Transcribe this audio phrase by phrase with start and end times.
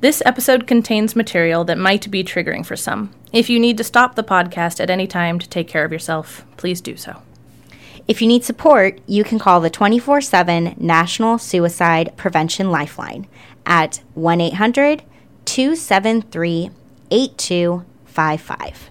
[0.00, 3.12] This episode contains material that might be triggering for some.
[3.32, 6.44] If you need to stop the podcast at any time to take care of yourself,
[6.58, 7.22] please do so.
[8.06, 13.26] If you need support, you can call the 24 7 National Suicide Prevention Lifeline
[13.64, 15.02] at 1 800
[15.46, 16.70] 273
[17.10, 18.90] 8255.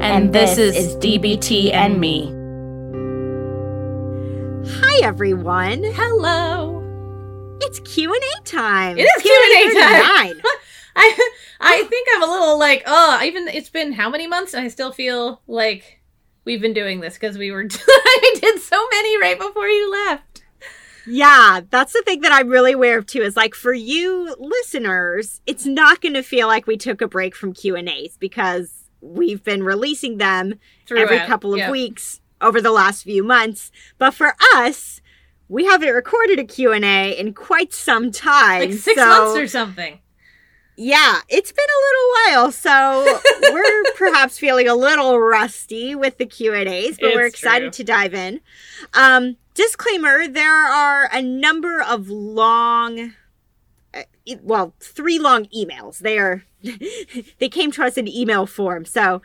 [0.00, 2.26] And, And this, this is, is DBT and me.
[4.80, 5.82] Hi everyone.
[5.82, 7.58] Hello.
[7.62, 8.96] It's Q&A time.
[8.96, 10.34] It is Q&A time.
[10.34, 10.42] Q&A.
[10.96, 14.64] I I think I'm a little like, oh, even it's been how many months and
[14.64, 16.00] I still feel like
[16.44, 20.44] we've been doing this because we were I did so many right before you left.
[21.08, 25.40] yeah, that's the thing that I'm really aware of too is like for you listeners,
[25.46, 29.62] it's not going to feel like we took a break from Q&As because we've been
[29.62, 30.58] releasing them
[30.90, 31.70] every couple of yeah.
[31.70, 33.70] weeks over the last few months.
[33.98, 35.00] But for us,
[35.48, 38.70] we haven't recorded a Q&A in quite some time.
[38.70, 40.00] Like six so- months or something.
[40.80, 43.20] Yeah, it's been a little while, so
[43.52, 47.78] we're perhaps feeling a little rusty with the Q and A's, but we're excited true.
[47.78, 48.40] to dive in.
[48.94, 53.14] Um, disclaimer: there are a number of long,
[53.92, 54.02] uh,
[54.40, 55.98] well, three long emails.
[55.98, 56.44] They are
[57.38, 59.22] they came to us in email form, so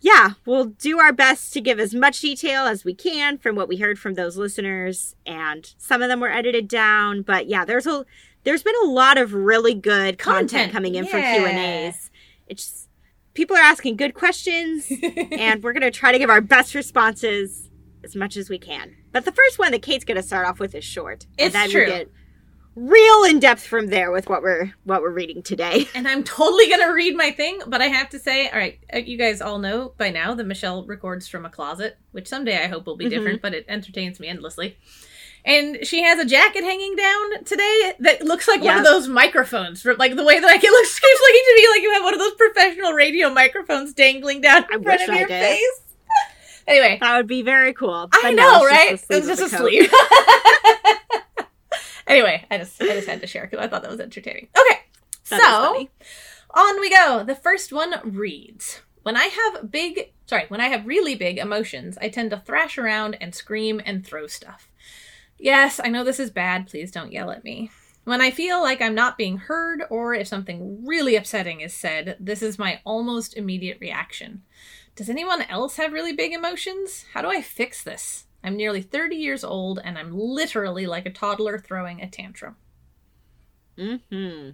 [0.00, 3.68] yeah, we'll do our best to give as much detail as we can from what
[3.68, 7.22] we heard from those listeners, and some of them were edited down.
[7.22, 8.06] But yeah, there's a
[8.44, 11.36] there's been a lot of really good content, Content, coming in from yeah.
[11.36, 12.10] Q and A's.
[12.46, 12.88] It's
[13.34, 14.90] people are asking good questions,
[15.32, 17.68] and we're gonna try to give our best responses
[18.02, 18.96] as much as we can.
[19.12, 21.70] But the first one that Kate's gonna start off with is short, It's and then
[21.70, 21.80] true.
[21.80, 22.08] we get
[22.76, 25.88] real in depth from there with what we're what we're reading today.
[25.94, 28.98] and I'm totally gonna read my thing, but I have to say, all right, uh,
[28.98, 32.68] you guys all know by now that Michelle records from a closet, which someday I
[32.68, 33.10] hope will be Mhm.
[33.10, 34.76] different, but it entertains me endlessly.
[35.44, 39.80] And she has a jacket hanging down today that looks like one of those microphones,
[39.80, 42.02] for, like the way that like it looks keeps looking to me like you have
[42.04, 45.28] one of those professional radio microphones dangling down I in front wish of I your
[45.28, 45.42] did.
[45.42, 45.80] face.
[46.68, 48.08] anyway, That would be very cool.
[48.12, 48.92] I know, no, right?
[49.08, 49.90] It's just a sleeve of the sleeve.
[49.90, 51.46] coat.
[52.10, 54.48] Anyway, I just I just had to share because I thought that was entertaining.
[54.56, 54.80] Okay,
[55.30, 55.88] That so
[56.54, 57.24] on we go.
[57.24, 61.96] The first one reads When I have big, sorry, when I have really big emotions,
[62.00, 64.68] I tend to thrash around and scream and throw stuff.
[65.38, 66.66] Yes, I know this is bad.
[66.66, 67.70] Please don't yell at me.
[68.04, 72.16] When I feel like I'm not being heard or if something really upsetting is said,
[72.18, 74.42] this is my almost immediate reaction.
[74.96, 77.04] Does anyone else have really big emotions?
[77.14, 78.26] How do I fix this?
[78.42, 82.56] I'm nearly 30 years old and I'm literally like a toddler throwing a tantrum.
[83.78, 84.50] hmm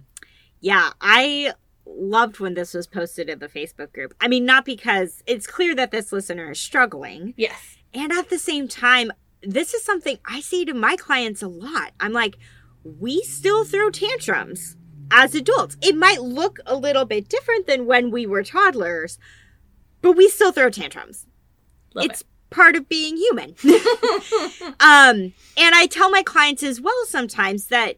[0.59, 1.53] Yeah, I
[1.85, 4.13] loved when this was posted in the Facebook group.
[4.19, 7.77] I mean, not because it's clear that this listener is struggling, Yes.
[7.93, 9.11] and at the same time,
[9.41, 11.91] this is something I say to my clients a lot.
[11.99, 12.37] I'm like,
[12.83, 14.75] we still throw tantrums
[15.11, 15.77] as adults.
[15.81, 19.17] It might look a little bit different than when we were toddlers,
[20.01, 21.25] but we still throw tantrums.
[21.93, 23.55] Love it's part of being human.
[24.79, 27.97] um, and I tell my clients as well sometimes that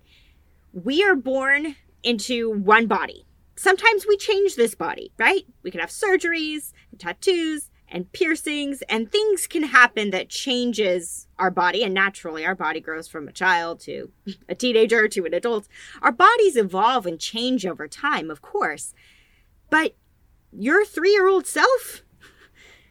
[0.73, 3.25] we are born into one body.
[3.55, 5.45] Sometimes we change this body, right?
[5.63, 11.51] We can have surgeries, and tattoos, and piercings, and things can happen that changes our
[11.51, 11.83] body.
[11.83, 14.11] And naturally, our body grows from a child to
[14.47, 15.67] a teenager to an adult.
[16.01, 18.93] Our bodies evolve and change over time, of course.
[19.69, 19.95] But
[20.51, 22.03] your three-year-old self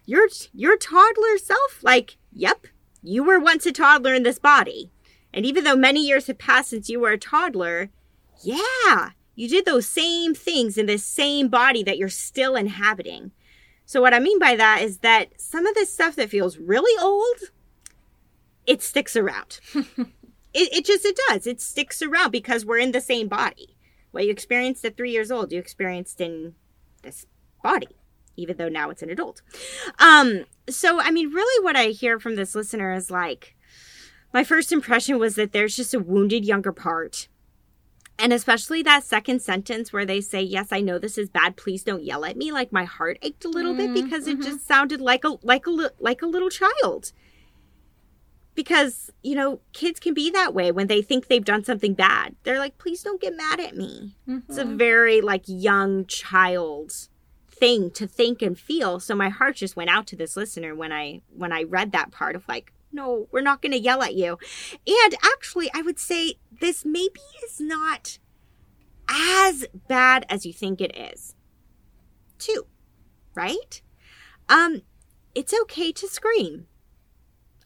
[0.08, 2.66] your your toddler self like yep
[3.02, 4.90] you were once a toddler in this body.
[5.32, 7.90] And even though many years have passed since you were a toddler
[8.42, 13.32] yeah you did those same things in this same body that you're still inhabiting.
[13.84, 16.98] So what i mean by that is that some of this stuff that feels really
[17.02, 17.50] old
[18.66, 19.60] it sticks around.
[20.54, 21.46] It, it just it does.
[21.46, 23.76] It sticks around because we're in the same body.
[24.12, 26.54] What you experienced at three years old you experienced in
[27.02, 27.26] this
[27.62, 27.98] body
[28.38, 29.42] even though now it's an adult.
[29.98, 33.56] Um, so I mean, really what I hear from this listener is like
[34.32, 37.28] my first impression was that there's just a wounded younger part
[38.20, 41.56] And especially that second sentence where they say, "Yes, I know this is bad.
[41.56, 44.38] Please don't yell at me." Like my heart ached a little bit mm-hmm, because it
[44.40, 44.48] mm-hmm.
[44.48, 47.12] just sounded like a like a li- like a little child.
[48.56, 52.34] Because, you know, kids can be that way when they think they've done something bad.
[52.42, 54.76] They're like, "Please don't get mad at me." It's a mm-hmm.
[54.76, 57.08] very like young child
[57.58, 59.00] thing to think and feel.
[59.00, 62.10] So my heart just went out to this listener when I when I read that
[62.10, 64.38] part of like, no, we're not going to yell at you.
[64.86, 68.18] And actually, I would say this maybe is not
[69.08, 71.34] as bad as you think it is.
[72.38, 72.66] Too.
[73.34, 73.82] Right?
[74.48, 74.82] Um
[75.34, 76.66] it's okay to scream.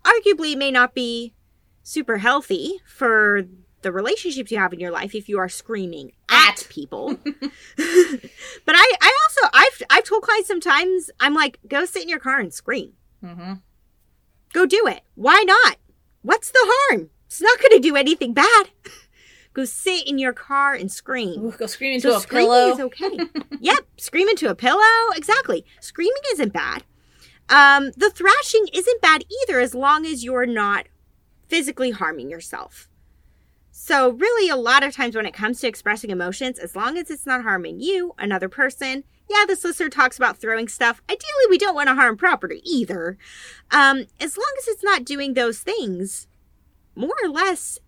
[0.05, 1.33] Arguably may not be
[1.83, 3.45] super healthy for
[3.83, 7.17] the relationships you have in your life if you are screaming at people.
[7.25, 12.19] but I, I also I've I've told clients sometimes I'm like, go sit in your
[12.19, 12.93] car and scream.
[13.23, 13.55] Mm-hmm.
[14.53, 15.03] Go do it.
[15.15, 15.77] Why not?
[16.23, 17.11] What's the harm?
[17.27, 18.65] It's not going to do anything bad.
[19.55, 21.45] go sit in your car and scream.
[21.47, 22.73] Ooh, go scream into So a screaming pillow.
[22.73, 23.19] is okay.
[23.61, 25.11] yep, scream into a pillow.
[25.17, 25.65] Exactly.
[25.81, 26.85] Screaming isn't bad.
[27.49, 30.87] Um, the thrashing isn't bad either, as long as you're not
[31.49, 32.89] physically harming yourself.
[33.75, 37.11] So, really, a lot of times when it comes to expressing emotions, as long as
[37.11, 41.01] it's not harming you, another person, yeah, this listener talks about throwing stuff.
[41.09, 43.17] Ideally, we don't want to harm property either.
[43.71, 46.29] Um, as long as it's not doing those things,
[46.95, 47.79] more or less,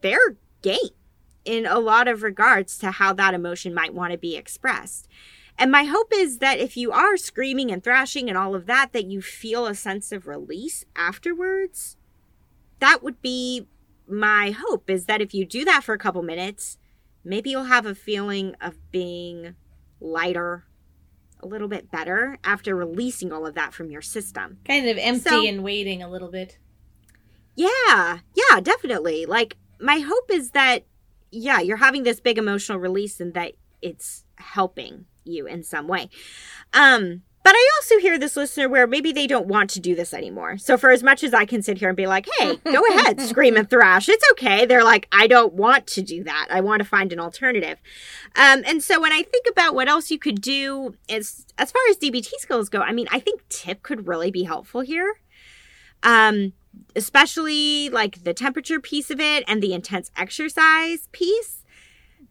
[0.00, 0.78] fair game
[1.44, 5.08] in a lot of regards to how that emotion might want to be expressed.
[5.58, 8.92] And my hope is that if you are screaming and thrashing and all of that,
[8.92, 11.98] that you feel a sense of release afterwards.
[12.80, 13.66] That would be
[14.12, 16.78] my hope is that if you do that for a couple minutes,
[17.24, 19.54] maybe you'll have a feeling of being
[20.00, 20.64] lighter,
[21.40, 24.58] a little bit better after releasing all of that from your system.
[24.64, 26.58] kind of empty So- and waiting a little bit.
[27.54, 29.26] Yeah, yeah, definitely.
[29.26, 30.84] Like, my hope is that,
[31.30, 36.08] yeah, you're having this big emotional release and that it's helping you in some way.
[36.72, 40.14] Um, but I also hear this listener where maybe they don't want to do this
[40.14, 40.58] anymore.
[40.58, 43.20] So, for as much as I can sit here and be like, hey, go ahead,
[43.20, 44.64] scream and thrash, it's okay.
[44.64, 46.48] They're like, I don't want to do that.
[46.50, 47.78] I want to find an alternative.
[48.36, 51.82] Um, and so, when I think about what else you could do as, as far
[51.90, 55.14] as DBT skills go, I mean, I think tip could really be helpful here.
[56.04, 56.52] Um,
[56.96, 61.61] especially like the temperature piece of it and the intense exercise piece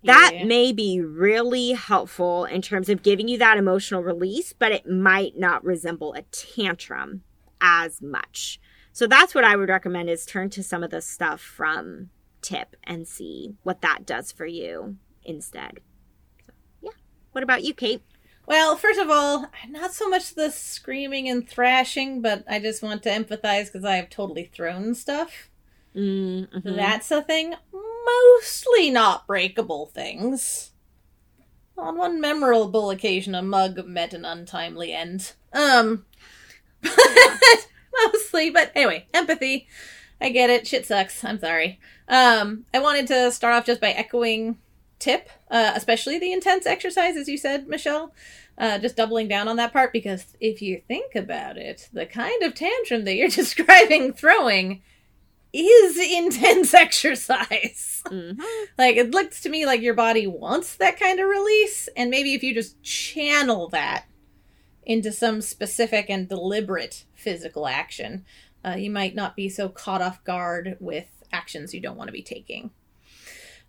[0.03, 0.45] that Yeah.
[0.45, 5.37] may be really helpful in terms of giving you that emotional release but it might
[5.37, 7.23] not resemble a tantrum
[7.61, 8.59] as much
[8.91, 12.09] so that's what i would recommend is turn to some of the stuff from
[12.41, 15.79] tip and see what that does for you instead
[16.45, 16.51] so,
[16.81, 16.89] yeah
[17.31, 18.01] what about you kate
[18.47, 23.03] Well, first of all, not so much the screaming and thrashing, but I just want
[23.03, 25.49] to empathize because I have totally thrown stuff.
[25.95, 26.75] mm-hmm.
[26.75, 27.53] That's a thing.
[28.05, 30.71] Mostly not breakable things.
[31.77, 35.33] On one memorable occasion, a mug met an untimely end.
[35.53, 36.05] Um,
[36.81, 39.67] but mostly, but anyway, empathy.
[40.19, 40.67] I get it.
[40.67, 41.23] Shit sucks.
[41.23, 41.79] I'm sorry.
[42.07, 44.57] Um, I wanted to start off just by echoing
[44.99, 48.13] tip, uh, especially the intense exercise, as you said, Michelle.
[48.57, 52.43] Uh, just doubling down on that part because if you think about it, the kind
[52.43, 54.83] of tantrum that you're describing throwing
[55.53, 58.01] is intense exercise.
[58.05, 58.39] Mhm.
[58.77, 62.33] like it looks to me like your body wants that kind of release, and maybe
[62.33, 64.05] if you just channel that
[64.83, 68.25] into some specific and deliberate physical action,
[68.65, 72.11] uh, you might not be so caught off guard with actions you don't want to
[72.13, 72.71] be taking.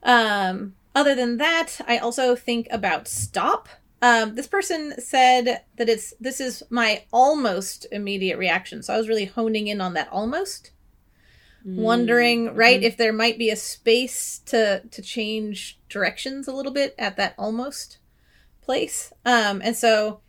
[0.02, 3.68] Um, other than that, I also think about stop.
[4.00, 9.08] Um, this person said that it's this is my almost immediate reaction, so I was
[9.08, 10.72] really honing in on that almost
[11.64, 16.94] wondering right if there might be a space to to change directions a little bit
[16.98, 17.98] at that almost
[18.60, 19.12] place.
[19.24, 20.20] Um and so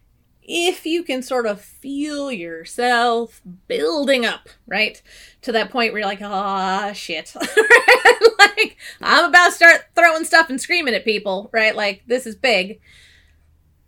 [0.41, 5.01] if you can sort of feel yourself building up right
[5.41, 7.33] to that point where you're like ah shit.
[8.39, 11.75] Like i'm about to start throwing stuff and screaming at people right?
[11.75, 12.79] Like this is big.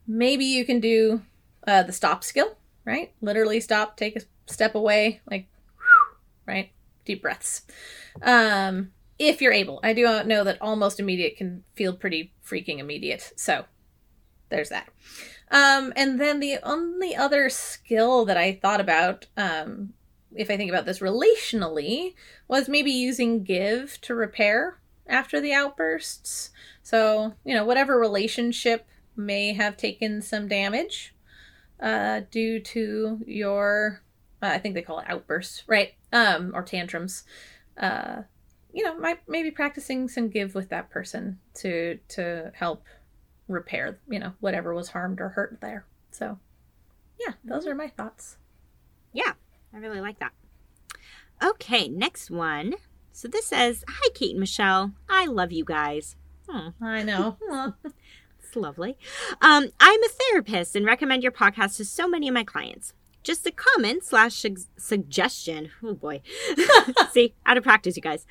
[0.08, 1.22] Maybe you can do
[1.68, 3.12] uh, the stop skill right?
[3.22, 5.48] Literally stop take a step away like
[6.48, 6.72] right
[7.06, 7.62] deep breaths.
[8.22, 9.80] Um if you're able.
[9.82, 13.66] I do know that almost immediate can feel pretty freaking immediate so
[14.50, 14.90] there's that.
[15.52, 19.94] Um and then the only other skill that i thought about um
[20.36, 22.14] if i think about this relationally
[22.48, 26.50] was maybe using give to repair after the outbursts.
[26.84, 31.16] So you know whatever relationship may have taken some damage
[31.80, 34.02] uh due to your
[34.46, 35.94] uh, I think they call it outbursts, right?
[36.12, 37.24] Um, or tantrums.
[37.78, 38.22] Uh,
[38.72, 42.84] you know, might maybe practicing some give with that person to to help
[43.48, 45.86] repair, you know, whatever was harmed or hurt there.
[46.12, 46.40] So,
[47.20, 48.38] yeah, those are my thoughts.
[49.14, 49.34] Yeah,
[49.74, 50.34] I really like that.
[51.44, 52.76] Okay, next one.
[53.12, 54.92] So this says, "Hi, Kate and Michelle.
[55.10, 56.16] I love you guys.
[56.48, 57.38] Hmm, I know.
[58.40, 58.98] it's lovely.
[59.42, 62.94] Um, I'm a therapist and recommend your podcast to so many of my clients.
[63.26, 64.46] Just a comment slash
[64.78, 65.72] suggestion.
[65.82, 66.22] Oh boy,
[67.12, 68.28] see, out of practice, you guys.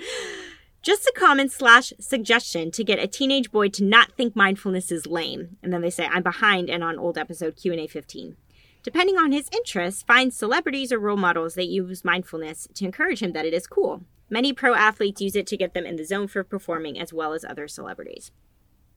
[0.83, 5.05] Just a comment slash suggestion to get a teenage boy to not think mindfulness is
[5.05, 5.57] lame.
[5.65, 8.37] And then they say, I'm behind and on old episode Q&A 15.
[8.85, 13.33] Depending on his interests, find celebrities or role models that use mindfulness to encourage him
[13.33, 14.03] that it is cool.
[14.31, 17.33] Many pro athletes use it to get them in the zone for performing as well
[17.33, 18.31] as other celebrities.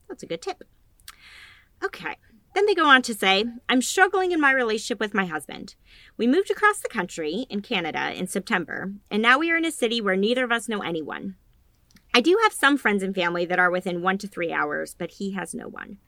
[0.07, 0.63] That's a good tip.
[1.83, 2.17] Okay.
[2.57, 5.75] Then they go on to say, I'm struggling in my relationship with my husband.
[6.17, 9.71] We moved across the country in Canada in September, and now we are in a
[9.71, 11.35] city where neither of us know anyone.
[12.15, 15.11] I do have some friends and family that are within one to three hours, but
[15.11, 15.99] he has no one.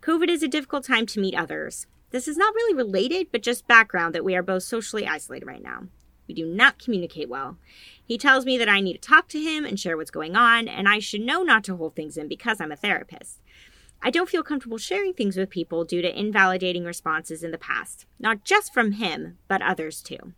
[0.00, 1.86] COVID is a difficult time to meet others.
[2.10, 5.62] This is not really related, but just background that we are both socially isolated right
[5.62, 5.84] now.
[6.26, 7.58] We do not communicate well.
[8.04, 10.66] He tells me that I need to talk to him and share what's going on,
[10.66, 13.38] and I should know not to hold things in because I'm a therapist.
[14.04, 18.06] I don't feel comfortable sharing things with people due to invalidating responses in the past,
[18.18, 20.32] not just from him, but others too.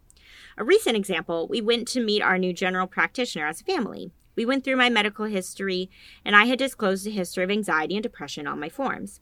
[0.59, 4.13] A recent example, we went to meet our new general practitioner as a family.
[4.37, 5.91] We went through my medical history,
[6.25, 9.21] and I had disclosed a history of anxiety and depression on my forms.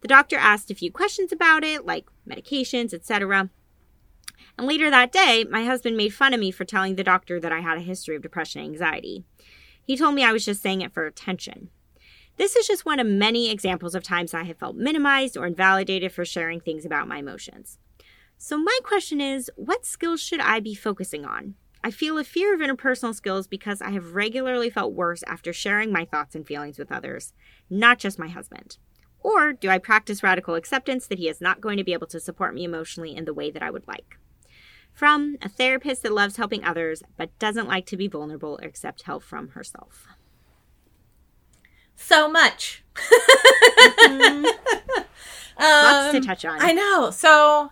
[0.00, 3.50] The doctor asked a few questions about it, like medications, etc.
[4.58, 7.52] And later that day, my husband made fun of me for telling the doctor that
[7.52, 9.24] I had a history of depression and anxiety.
[9.84, 11.70] He told me I was just saying it for attention.
[12.36, 16.12] This is just one of many examples of times I have felt minimized or invalidated
[16.12, 17.78] for sharing things about my emotions.
[18.36, 21.54] So, my question is what skills should I be focusing on?
[21.82, 25.90] I feel a fear of interpersonal skills because I have regularly felt worse after sharing
[25.92, 27.32] my thoughts and feelings with others,
[27.70, 28.76] not just my husband.
[29.20, 32.20] Or do I practice radical acceptance that he is not going to be able to
[32.20, 34.18] support me emotionally in the way that I would like?
[34.92, 39.02] From a therapist that loves helping others but doesn't like to be vulnerable or accept
[39.02, 40.06] help from herself.
[41.96, 42.82] So much.
[42.94, 44.44] Mm-hmm.
[45.58, 46.60] Lots to Um, touch on.
[46.60, 47.10] I know.
[47.10, 47.70] So,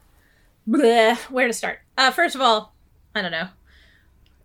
[0.68, 1.80] bleh, where to start?
[1.98, 2.74] Uh, first of all,
[3.14, 3.48] I don't know.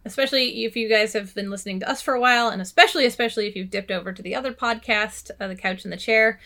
[0.05, 3.47] Especially if you guys have been listening to us for a while, and especially, especially
[3.47, 6.39] if you've dipped over to the other podcast, uh, The Couch and the Chair.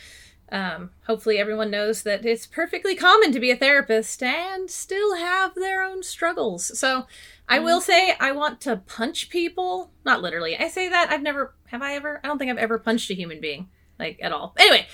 [0.52, 5.56] Um, hopefully, everyone knows that it's perfectly common to be a therapist and still have
[5.56, 6.78] their own struggles.
[6.78, 7.08] So,
[7.50, 9.92] I will say I want to punch people.
[10.06, 10.58] Not literally.
[10.58, 11.12] I say that.
[11.12, 11.54] I've never.
[11.74, 12.22] Have I ever?
[12.24, 14.54] I don't think I've ever punched a human being, like, at all.
[14.60, 14.86] Anyway,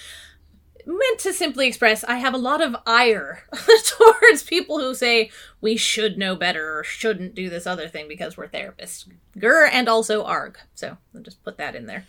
[0.85, 3.43] meant to simply express I have a lot of ire
[3.85, 8.37] towards people who say we should know better or shouldn't do this other thing because
[8.37, 9.11] we're therapists.
[9.37, 10.57] Gur and also arg.
[10.73, 12.05] So I'll just put that in there.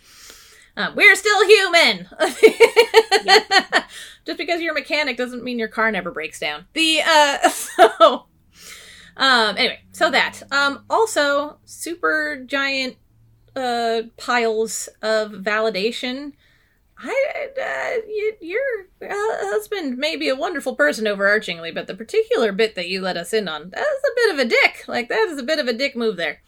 [0.77, 2.07] Um, we're still human.
[4.25, 6.65] Just because you're a mechanic doesn't mean your car never breaks down.
[6.71, 8.25] The uh so
[9.17, 10.41] um anyway, so that.
[10.49, 12.95] Um also super giant
[13.55, 16.33] uh piles of validation
[17.03, 18.61] I, uh, you, your
[19.01, 23.17] uh, husband may be a wonderful person overarchingly, but the particular bit that you let
[23.17, 24.83] us in on, that is a bit of a dick.
[24.87, 26.41] Like, that is a bit of a dick move there.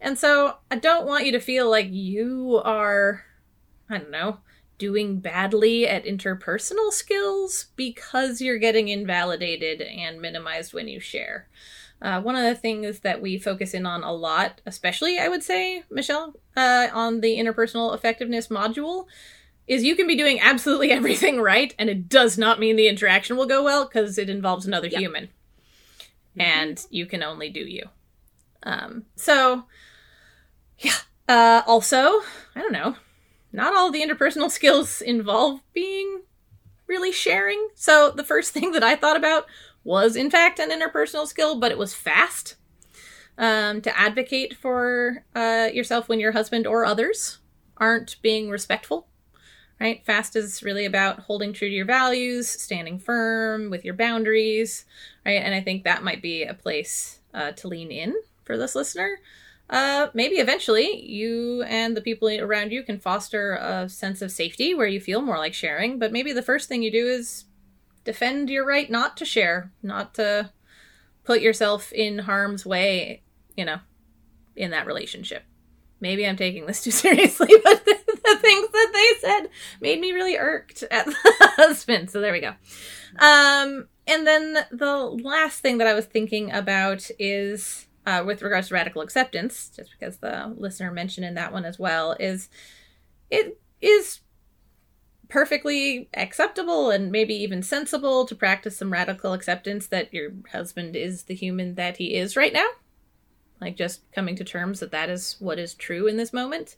[0.00, 3.24] And so, I don't want you to feel like you are,
[3.88, 4.38] I don't know,
[4.78, 11.48] doing badly at interpersonal skills because you're getting invalidated and minimized when you share.
[12.02, 15.42] Uh, one of the things that we focus in on a lot, especially I would
[15.42, 19.04] say, Michelle, uh, on the interpersonal effectiveness module,
[19.66, 23.36] is you can be doing absolutely everything right, and it does not mean the interaction
[23.36, 25.00] will go well because it involves another Yep.
[25.00, 25.28] human,
[26.38, 27.84] and you can only do you.
[28.62, 29.64] Um, so,
[30.78, 30.94] yeah.
[31.28, 32.22] Uh, also,
[32.54, 32.96] I don't know.
[33.52, 36.22] Not all the interpersonal skills involve being
[36.86, 37.68] really sharing.
[37.74, 39.46] So the first thing that I thought about
[39.84, 42.56] was, in fact, an interpersonal skill, but it was fast.
[43.38, 47.38] Um, to advocate for uh, yourself when your husband or others
[47.78, 49.06] aren't being respectful
[49.80, 50.04] right?
[50.04, 54.84] Fast is really about holding true to your values, standing firm with your boundaries,
[55.24, 55.42] right?
[55.42, 59.18] And I think that might be a place uh, to lean in for this listener.
[59.70, 64.74] Uh, maybe eventually you and the people around you can foster a sense of safety
[64.74, 67.44] where you feel more like sharing, but maybe the first thing you do is
[68.04, 70.50] defend your right not to share, not to
[71.24, 73.22] put yourself in harm's way,
[73.56, 73.78] you know,
[74.56, 75.44] in that relationship
[76.00, 79.48] maybe I'm taking this too seriously, but the, the things that they said
[79.80, 81.14] made me really irked at the
[81.56, 82.10] husband.
[82.10, 82.54] So there we go.
[83.18, 88.68] Um, and then the last thing that I was thinking about is uh, with regards
[88.68, 92.48] to radical acceptance, just because the listener mentioned in that one as well, is
[93.30, 94.20] it is
[95.30, 101.24] perfectly acceptable and maybe even sensible to practice some radical acceptance that your husband is
[101.24, 102.66] the human that he is right now.
[103.60, 106.76] Like just coming to terms that that is what is true in this moment.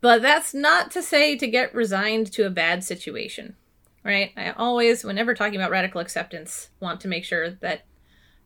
[0.00, 3.56] But that's not to say to get resigned to a bad situation,
[4.04, 4.32] right?
[4.36, 7.84] I always, whenever talking about radical acceptance, want to make sure that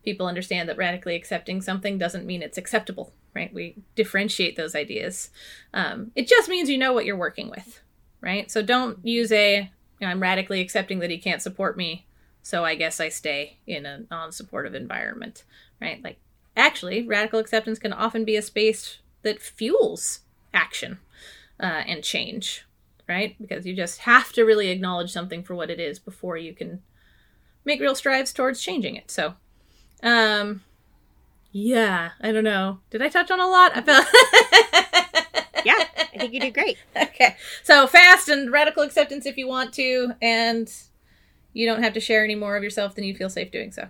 [0.04, 3.52] people understand that radically accepting something doesn't mean it's acceptable, right?
[3.52, 5.30] We differentiate those ideas.
[5.74, 7.82] Um, it just means you know what you're working with,
[8.20, 8.50] right?
[8.50, 9.70] So don't use a
[10.00, 12.06] I'm radically accepting that he can't support me,
[12.42, 15.44] so I guess I stay in a non supportive environment,
[15.80, 16.02] right?
[16.02, 16.18] Like,
[16.56, 20.20] actually, radical acceptance can often be a space that fuels
[20.52, 20.98] action
[21.58, 22.66] uh, and change,
[23.08, 23.36] right?
[23.40, 26.82] Because you just have to really acknowledge something for what it is before you can
[27.64, 29.10] make real strides towards changing it.
[29.10, 29.34] So,
[30.02, 30.62] um,
[31.52, 32.80] yeah, I don't know.
[32.90, 33.76] Did I touch on a lot?
[33.76, 34.06] I felt.
[36.16, 36.78] I think you did great.
[36.96, 37.36] Okay.
[37.62, 40.72] So fast and radical acceptance if you want to, and
[41.52, 43.88] you don't have to share any more of yourself than you feel safe doing so.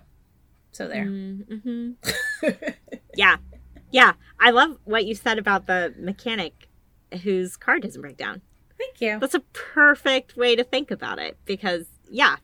[0.71, 1.05] So there.
[1.05, 1.91] Mm-hmm.
[3.15, 3.37] yeah.
[3.91, 4.13] Yeah.
[4.39, 6.67] I love what you said about the mechanic
[7.23, 8.41] whose car doesn't break down.
[8.77, 9.19] Thank you.
[9.19, 12.37] That's a perfect way to think about it because, yeah,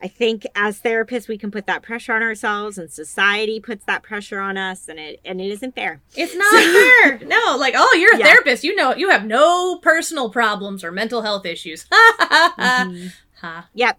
[0.00, 4.02] I think as therapists we can put that pressure on ourselves and society puts that
[4.02, 6.00] pressure on us and it and it isn't fair.
[6.14, 7.18] It's not fair.
[7.26, 8.26] No, like, oh, you're a yeah.
[8.26, 8.62] therapist.
[8.62, 11.86] You know you have no personal problems or mental health issues.
[11.92, 13.08] mm-hmm.
[13.40, 13.62] huh.
[13.74, 13.98] Yep.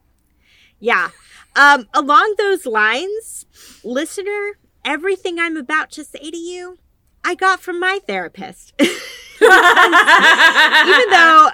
[0.80, 1.10] Yeah.
[1.56, 3.46] Um, along those lines,
[3.84, 4.52] listener,
[4.86, 6.78] everything I'm about to say to you,
[7.24, 8.74] I got from my therapist.
[8.80, 9.50] Even
[11.10, 11.50] though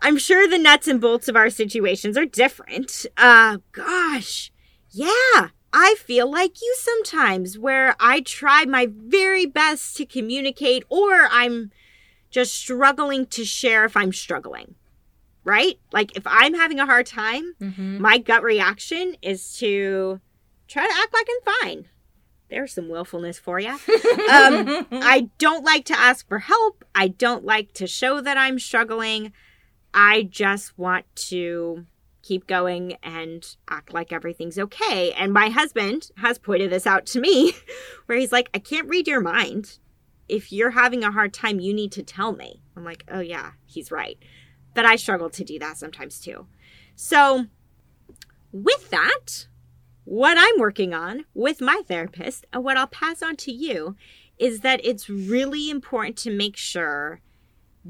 [0.00, 3.06] I'm sure the nuts and bolts of our situations are different.
[3.16, 4.52] Uh, gosh.
[4.90, 5.48] Yeah.
[5.72, 11.70] I feel like you sometimes, where I try my very best to communicate, or I'm
[12.30, 14.76] just struggling to share if I'm struggling.
[15.44, 15.78] Right?
[15.92, 18.00] Like, if I'm having a hard time, mm-hmm.
[18.00, 20.20] my gut reaction is to
[20.68, 21.88] try to act like I'm fine.
[22.50, 23.70] There's some willfulness for you.
[23.70, 23.78] um,
[24.90, 26.84] I don't like to ask for help.
[26.94, 29.32] I don't like to show that I'm struggling.
[29.92, 31.86] I just want to
[32.22, 35.12] keep going and act like everything's okay.
[35.12, 37.54] And my husband has pointed this out to me
[38.06, 39.78] where he's like, I can't read your mind.
[40.28, 42.60] If you're having a hard time, you need to tell me.
[42.76, 44.18] I'm like, oh, yeah, he's right.
[44.74, 46.46] But I struggle to do that sometimes too.
[46.94, 47.46] So,
[48.52, 49.46] with that,
[50.04, 53.96] what I'm working on with my therapist and what I'll pass on to you
[54.38, 57.20] is that it's really important to make sure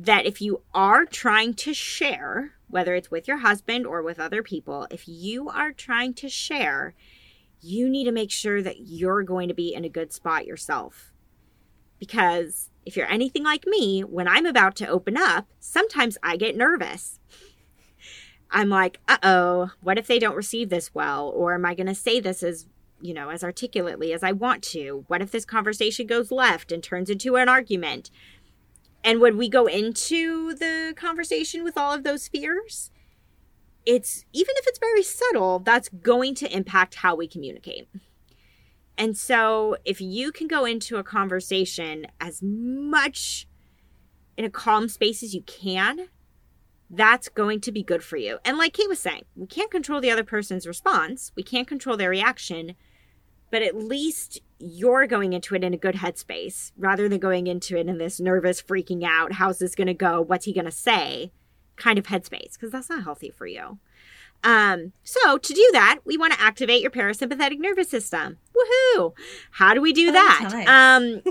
[0.01, 4.43] that if you are trying to share, whether it's with your husband or with other
[4.43, 6.95] people, if you are trying to share,
[7.61, 11.11] you need to make sure that you're going to be in a good spot yourself.
[11.99, 16.57] Because if you're anything like me, when I'm about to open up, sometimes I get
[16.57, 17.19] nervous.
[18.53, 21.29] I'm like, uh oh, what if they don't receive this well?
[21.29, 22.67] Or am I going to say this as,
[23.01, 25.05] you know, as articulately as I want to?
[25.09, 28.13] What if this conversation goes left and turns into an argument?
[29.09, 32.91] And when we go into the conversation with all of those fears,
[33.87, 37.89] it's even if it's very subtle, that's going to impact how we communicate.
[38.99, 43.49] And so, if you can go into a conversation as much
[44.37, 46.09] in a calm space as you can,
[46.91, 48.37] that's going to be good for you.
[48.45, 51.97] And like Kate was saying, we can't control the other person's response, we can't control
[51.97, 52.75] their reaction,
[53.51, 57.77] but at least you're going into it in a good headspace rather than going into
[57.77, 60.21] it in this nervous, freaking out, how's this going to go?
[60.21, 61.33] What's he going to say?
[61.79, 63.79] kind of headspace because that's not healthy for you.
[64.45, 68.39] Um, so to do that, we want to activate your parasympathetic nervous system.
[68.55, 69.13] Woohoo!
[69.53, 70.65] How do we do fun that?
[70.69, 71.23] Um,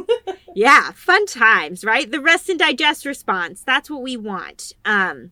[0.56, 2.10] yeah, fun times, right?
[2.10, 3.62] The rest and digest response.
[3.62, 4.74] That's what we want.
[4.84, 5.32] Um,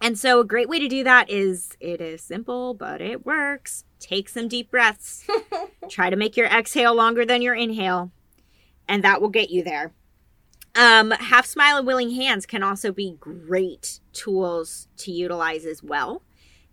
[0.00, 3.84] and so a great way to do that is it is simple, but it works.
[3.98, 5.26] Take some deep breaths.
[5.88, 8.12] Try to make your exhale longer than your inhale,
[8.86, 9.92] and that will get you there.
[10.76, 16.22] Um, half smile and willing hands can also be great tools to utilize as well.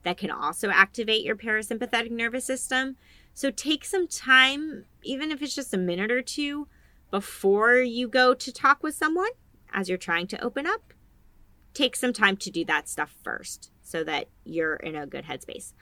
[0.03, 2.97] That can also activate your parasympathetic nervous system.
[3.33, 6.67] So take some time, even if it's just a minute or two,
[7.09, 9.31] before you go to talk with someone
[9.73, 10.93] as you're trying to open up
[11.75, 15.73] take some time to do that stuff first so that you're in a good headspace.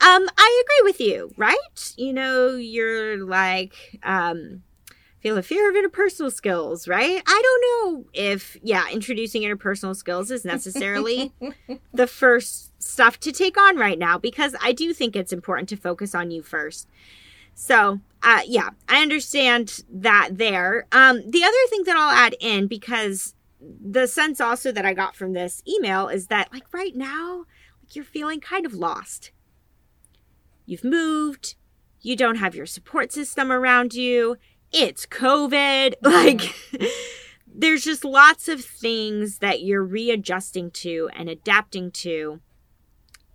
[0.00, 1.94] Um, I agree with you, right?
[1.96, 4.62] You know, you're like, um,
[5.20, 7.22] feel a fear of interpersonal skills, right?
[7.26, 11.32] I don't know if, yeah, introducing interpersonal skills is necessarily
[11.94, 15.76] the first stuff to take on right now because I do think it's important to
[15.76, 16.88] focus on you first.
[17.54, 20.86] So, uh, yeah, I understand that there.
[20.92, 23.34] Um, the other thing that I'll add in, because
[23.80, 27.44] the sense also that I got from this email is that, like, right now,
[27.82, 29.32] like, you're feeling kind of lost.
[30.66, 31.56] You've moved,
[32.00, 34.36] you don't have your support system around you,
[34.72, 35.94] it's COVID.
[36.02, 36.54] Like,
[37.46, 42.40] there's just lots of things that you're readjusting to and adapting to.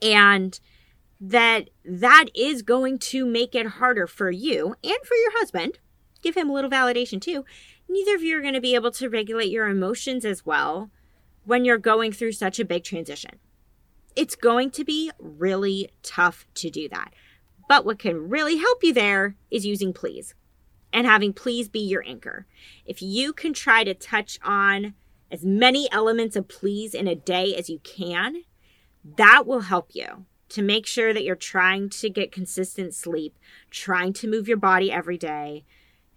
[0.02, 0.60] And
[1.22, 5.80] that that is going to make it harder for you and for your husband.
[6.22, 7.46] Give him a little validation too.
[7.88, 10.90] Neither of you are going to be able to regulate your emotions as well
[11.46, 13.40] when you're going through such a big transition.
[14.16, 17.14] It's going to be really tough to do that.
[17.68, 20.34] But what can really help you there is using please
[20.92, 22.48] and having please be your anchor.
[22.86, 24.96] If you can try to touch on
[25.32, 28.44] as many elements of please in a day as you can,
[29.18, 33.38] that will help you to make sure that you're trying to get consistent sleep,
[33.70, 35.64] trying to move your body every day,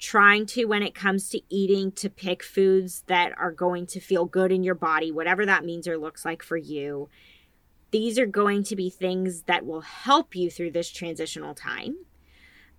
[0.03, 4.25] trying to, when it comes to eating, to pick foods that are going to feel
[4.25, 7.09] good in your body, whatever that means or looks like for you.
[7.93, 11.95] These are going to be things that will help you through this transitional time.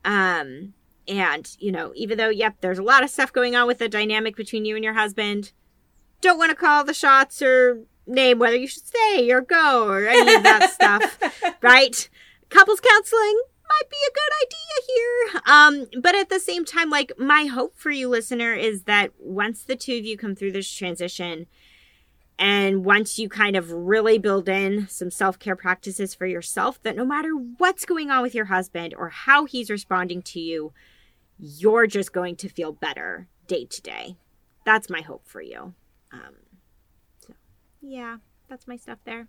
[0.04, 0.74] Um,
[1.08, 3.88] and, you know, even though, yep, there's a lot of stuff going on with the
[3.88, 5.54] dynamic between you and your husband,
[6.20, 10.06] don't want to call the shots or name whether you should stay or go or
[10.06, 11.18] any of that stuff,
[11.62, 12.10] right?
[12.50, 15.42] Couples counseling might be a good idea here.
[15.96, 19.64] Um, but at the same time, like my hope for you, listener, is that once
[19.64, 21.48] the two of you come through this transition,
[22.40, 26.96] and once you kind of really build in some self care practices for yourself, that
[26.96, 30.74] no matter what's going on with your husband or how he's responding to you,
[31.38, 34.18] you're just going to feel better day to day.
[34.66, 35.74] That's my hope for you.
[36.12, 36.36] Um,
[37.20, 37.34] so,
[37.82, 38.18] yeah,
[38.50, 39.28] that's my stuff there.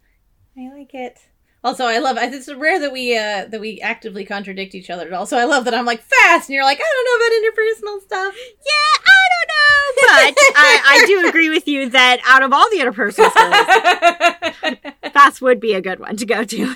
[0.56, 1.18] I like it.
[1.64, 2.18] Also, I love.
[2.20, 5.24] It's rare that we uh that we actively contradict each other at all.
[5.24, 8.02] So I love that I'm like fast, and you're like, I don't know about interpersonal
[8.02, 8.34] stuff.
[8.66, 12.68] Yeah, I don't know, but I, I do agree with you that out of all
[12.70, 16.66] the interpersonal skills, fast would be a good one to go to.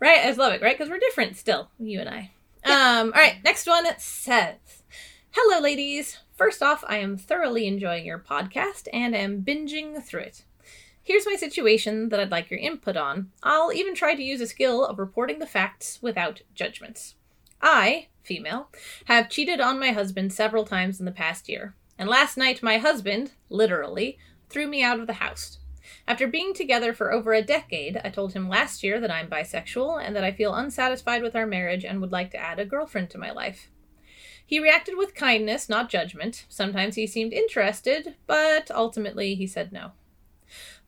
[0.00, 0.60] right, I just love it.
[0.60, 2.30] Right, because we're different still, you and I.
[2.64, 3.12] Um.
[3.14, 4.82] All right, next one says,
[5.30, 6.18] "Hello, ladies.
[6.36, 10.44] First off, I am thoroughly enjoying your podcast and am binging through it."
[11.04, 13.32] Here's my situation that I'd like your input on.
[13.42, 17.16] I'll even try to use a skill of reporting the facts without judgments.
[17.60, 18.68] I, female,
[19.06, 22.78] have cheated on my husband several times in the past year, and last night my
[22.78, 24.16] husband, literally,
[24.48, 25.58] threw me out of the house.
[26.06, 30.04] After being together for over a decade, I told him last year that I'm bisexual
[30.04, 33.10] and that I feel unsatisfied with our marriage and would like to add a girlfriend
[33.10, 33.70] to my life.
[34.46, 36.46] He reacted with kindness, not judgment.
[36.48, 39.92] Sometimes he seemed interested, but ultimately he said no.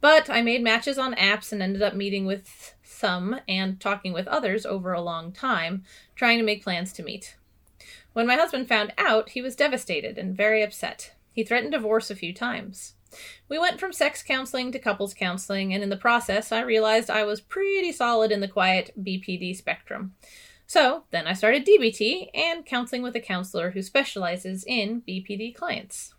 [0.04, 4.28] But I made matches on apps and ended up meeting with some and talking with
[4.28, 5.82] others over a long time,
[6.14, 7.38] trying to make plans to meet.
[8.12, 11.14] When my husband found out, he was devastated and very upset.
[11.32, 12.96] He threatened divorce a few times.
[13.48, 17.24] We went from sex counseling to couples counseling, and in the process, I realized I
[17.24, 20.12] was pretty solid in the quiet BPD spectrum.
[20.66, 26.13] So then I started DBT and counseling with a counselor who specializes in BPD clients.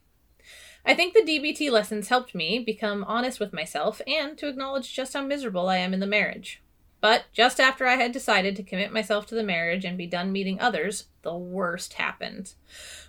[0.88, 5.14] I think the DBT lessons helped me become honest with myself and to acknowledge just
[5.14, 6.62] how miserable I am in the marriage.
[7.02, 10.32] But just after I had decided to commit myself to the marriage and be done
[10.32, 12.54] meeting others, the worst happened.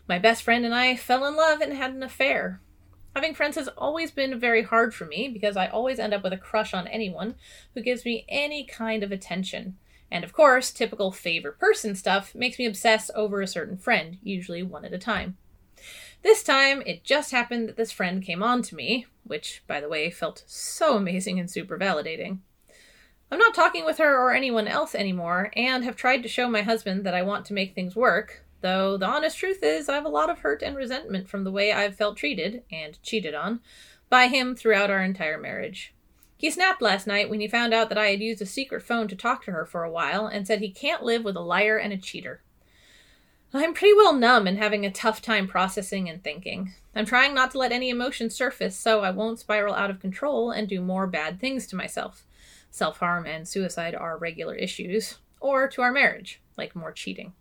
[0.09, 2.63] My best friend and I fell in love and had an affair.
[3.15, 6.33] Having friends has always been very hard for me because I always end up with
[6.33, 7.35] a crush on anyone
[7.75, 9.77] who gives me any kind of attention.
[10.11, 14.63] And of course, typical favorite person stuff makes me obsess over a certain friend, usually
[14.63, 15.37] one at a time.
[16.23, 19.89] This time, it just happened that this friend came on to me, which, by the
[19.89, 22.39] way, felt so amazing and super validating.
[23.31, 26.63] I'm not talking with her or anyone else anymore, and have tried to show my
[26.63, 30.05] husband that I want to make things work, though the honest truth is I have
[30.05, 33.61] a lot of hurt and resentment from the way I've felt treated, and cheated on,
[34.09, 35.93] by him throughout our entire marriage.
[36.37, 39.09] He snapped last night when he found out that I had used a secret phone
[39.09, 41.79] to talk to her for a while, and said he can't live with a liar
[41.79, 42.43] and a cheater.
[43.55, 46.75] I'm pretty well numb and having a tough time processing and thinking.
[46.95, 50.51] I'm trying not to let any emotion surface so I won't spiral out of control
[50.51, 52.25] and do more bad things to myself.
[52.71, 57.33] Self harm and suicide are regular issues, or to our marriage, like more cheating.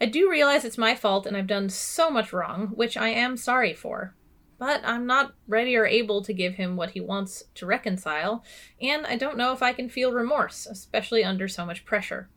[0.00, 3.36] I do realize it's my fault and I've done so much wrong, which I am
[3.36, 4.14] sorry for.
[4.58, 8.44] But I'm not ready or able to give him what he wants to reconcile,
[8.80, 12.28] and I don't know if I can feel remorse, especially under so much pressure.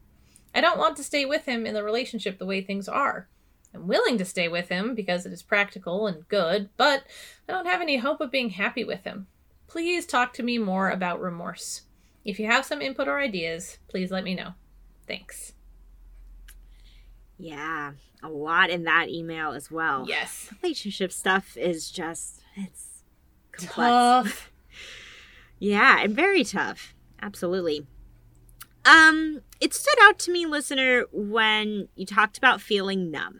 [0.53, 3.27] I don't want to stay with him in the relationship the way things are.
[3.73, 7.03] I'm willing to stay with him because it is practical and good, but
[7.47, 9.27] I don't have any hope of being happy with him.
[9.67, 11.83] Please talk to me more about remorse.
[12.25, 14.53] If you have some input or ideas, please let me know.
[15.07, 15.53] Thanks.
[17.37, 20.05] Yeah, a lot in that email as well.
[20.07, 20.51] Yes.
[20.61, 23.03] Relationship stuff is just, it's
[23.51, 23.75] complex.
[23.75, 24.51] Tough.
[25.61, 26.95] Yeah, and very tough.
[27.21, 27.85] Absolutely.
[28.85, 33.39] Um, it stood out to me, listener, when you talked about feeling numb.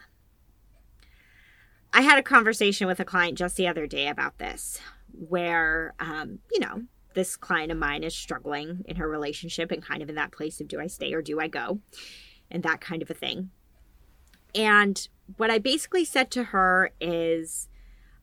[1.92, 4.80] I had a conversation with a client just the other day about this,
[5.12, 6.84] where, um, you know,
[7.16, 10.62] this client of mine is struggling in her relationship and kind of in that place
[10.62, 11.80] of do I stay or do I go,
[12.52, 13.50] and that kind of a thing.
[14.54, 17.68] And what I basically said to her is,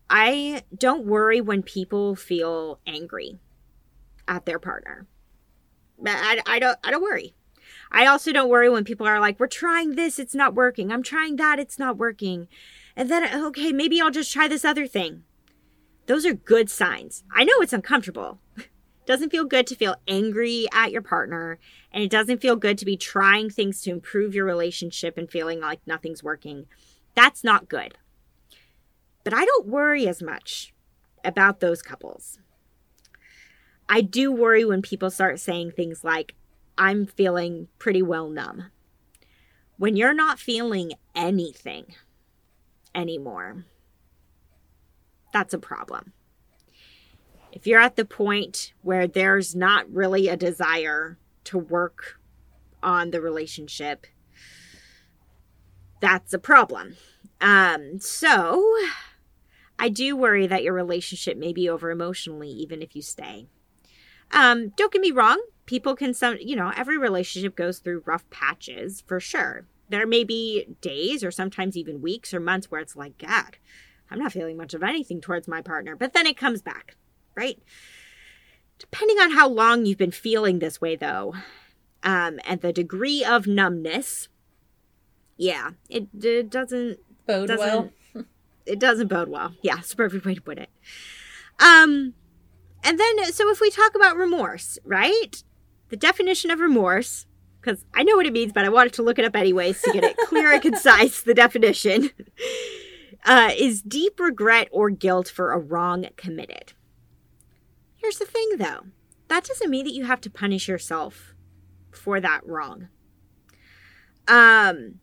[0.08, 3.38] I don't worry when people feel angry
[4.28, 5.06] at their partner.
[6.04, 7.34] I, I don't I don't worry.
[7.90, 10.90] I also don't worry when people are like, "We're trying this, it's not working.
[10.90, 12.48] I'm trying that, it's not working."
[12.96, 15.22] And then okay, maybe I'll just try this other thing.
[16.06, 17.24] Those are good signs.
[17.34, 18.40] I know it's uncomfortable.
[19.06, 21.58] doesn't feel good to feel angry at your partner,
[21.92, 25.60] and it doesn't feel good to be trying things to improve your relationship and feeling
[25.60, 26.66] like nothing's working.
[27.14, 27.94] That's not good.
[29.24, 30.74] But I don't worry as much
[31.24, 32.38] about those couples.
[33.88, 36.34] I do worry when people start saying things like,
[36.76, 38.70] I'm feeling pretty well numb.
[39.78, 41.94] When you're not feeling anything
[42.94, 43.64] anymore,
[45.32, 46.12] that's a problem.
[47.52, 52.20] If you're at the point where there's not really a desire to work
[52.82, 54.06] on the relationship,
[56.00, 56.96] that's a problem.
[57.40, 58.76] Um, so
[59.78, 63.46] I do worry that your relationship may be over emotionally, even if you stay.
[64.32, 65.40] Um, don't get me wrong.
[65.66, 69.66] People can some, you know, every relationship goes through rough patches for sure.
[69.88, 73.56] There may be days or sometimes even weeks or months where it's like, God,
[74.10, 76.96] I'm not feeling much of anything towards my partner, but then it comes back,
[77.34, 77.58] right?
[78.78, 81.34] Depending on how long you've been feeling this way, though,
[82.02, 84.28] um, and the degree of numbness,
[85.36, 87.90] yeah, it, it doesn't Bode doesn't, well.
[88.66, 89.54] it doesn't bode well.
[89.62, 90.70] Yeah, it's a perfect way to put it.
[91.58, 92.14] Um,
[92.86, 95.42] and then, so if we talk about remorse, right?
[95.88, 97.26] The definition of remorse,
[97.60, 99.92] because I know what it means, but I wanted to look it up anyways to
[99.92, 102.10] get it clear and concise, the definition,
[103.24, 106.74] uh, is deep regret or guilt for a wrong committed.
[107.96, 108.84] Here's the thing, though
[109.28, 111.34] that doesn't mean that you have to punish yourself
[111.90, 112.88] for that wrong.
[114.28, 115.00] Um,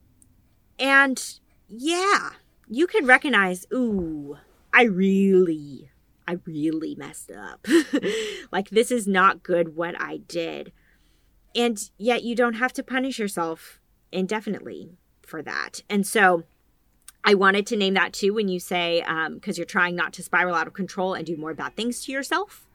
[0.79, 1.21] and
[1.67, 2.29] yeah,
[2.69, 4.37] you can recognize, ooh,
[4.71, 5.91] I really
[6.27, 7.65] I really messed up.
[8.51, 10.71] like, this is not good what I did.
[11.55, 13.79] And yet, you don't have to punish yourself
[14.11, 15.83] indefinitely for that.
[15.89, 16.43] And so,
[17.23, 20.23] I wanted to name that too when you say, because um, you're trying not to
[20.23, 22.67] spiral out of control and do more bad things to yourself.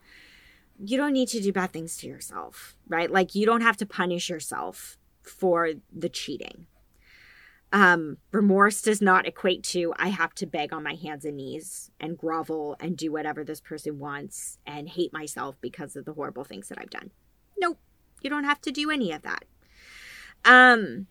[0.82, 3.10] You don't need to do bad things to yourself, right?
[3.10, 6.66] Like, you don't have to punish yourself for the cheating.
[7.70, 11.90] Um, remorse does not equate to I have to beg on my hands and knees
[12.00, 16.44] and grovel and do whatever this person wants and hate myself because of the horrible
[16.44, 17.10] things that I've done.
[17.58, 17.78] Nope,
[18.22, 19.44] you don't have to do any of that.
[20.46, 21.08] Um,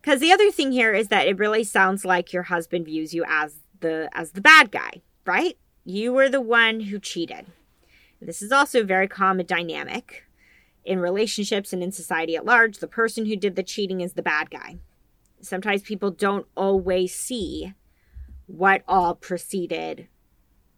[0.00, 3.24] because the other thing here is that it really sounds like your husband views you
[3.26, 5.58] as the as the bad guy, right?
[5.84, 7.46] You were the one who cheated.
[8.20, 10.24] This is also a very common dynamic
[10.82, 12.78] in relationships and in society at large.
[12.78, 14.78] The person who did the cheating is the bad guy
[15.46, 17.72] sometimes people don't always see
[18.46, 20.08] what all preceded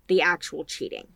[0.07, 1.09] the actual cheating.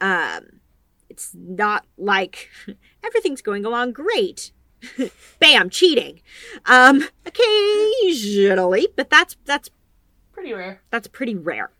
[0.00, 0.60] Um,
[1.08, 2.48] it's not like
[3.04, 4.52] everything's going along great.
[5.40, 6.20] Bam, cheating.
[6.66, 9.70] Um, occasionally, but that's that's
[10.32, 10.82] Pretty rare.
[10.90, 11.70] that's pretty rare.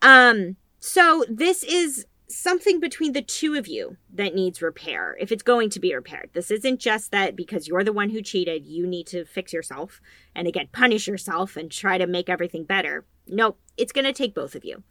[0.00, 5.42] Um, so this is something between the two of you that needs repair if it's
[5.42, 6.30] going to be repaired.
[6.32, 10.00] This isn't just that because you're the one who cheated, you need to fix yourself
[10.34, 13.04] and again punish yourself and try to make everything better.
[13.26, 14.82] Nope, it's going to take both of you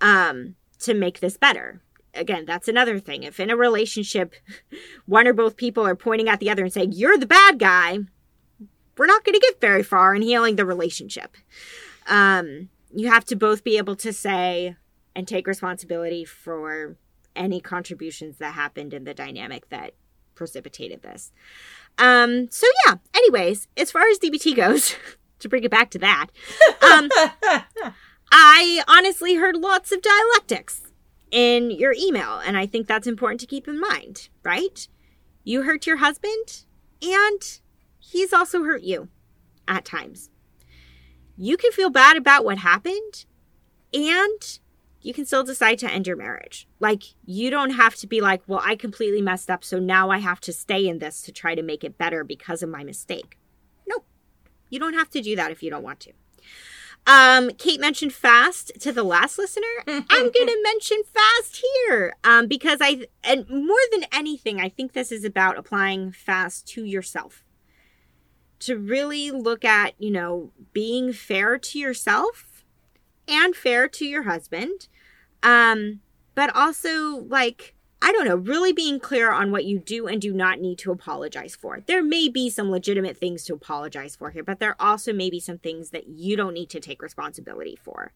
[0.00, 1.80] um, to make this better.
[2.14, 3.24] Again, that's another thing.
[3.24, 4.34] If in a relationship,
[5.06, 7.98] one or both people are pointing at the other and saying, You're the bad guy,
[8.96, 11.36] we're not going to get very far in healing the relationship.
[12.06, 14.76] Um, you have to both be able to say,
[15.14, 16.96] and take responsibility for
[17.36, 19.94] any contributions that happened in the dynamic that
[20.34, 21.32] precipitated this.
[21.98, 24.96] Um, so yeah, anyways, as far as DBT goes,
[25.38, 26.26] to bring it back to that,
[26.82, 27.08] um,
[28.32, 30.82] I honestly heard lots of dialectics
[31.30, 34.86] in your email, and I think that's important to keep in mind, right?
[35.44, 36.64] You hurt your husband,
[37.02, 37.60] and
[37.98, 39.08] he's also hurt you
[39.68, 40.30] at times.
[41.36, 43.24] You can feel bad about what happened,
[43.92, 44.58] and
[45.04, 46.66] you can still decide to end your marriage.
[46.80, 50.18] Like, you don't have to be like, well, I completely messed up, so now I
[50.18, 53.38] have to stay in this to try to make it better because of my mistake.
[53.86, 54.06] Nope.
[54.70, 56.12] You don't have to do that if you don't want to.
[57.06, 59.66] Um, Kate mentioned fast to the last listener.
[59.86, 62.14] I'm going to mention fast here.
[62.24, 66.84] Um, because I, and more than anything, I think this is about applying fast to
[66.84, 67.44] yourself.
[68.60, 72.64] To really look at, you know, being fair to yourself
[73.28, 74.88] and fair to your husband.
[75.44, 76.00] Um,
[76.34, 80.34] but also like I don't know, really being clear on what you do and do
[80.34, 81.80] not need to apologize for.
[81.80, 85.40] There may be some legitimate things to apologize for here, but there also may be
[85.40, 88.12] some things that you don't need to take responsibility for.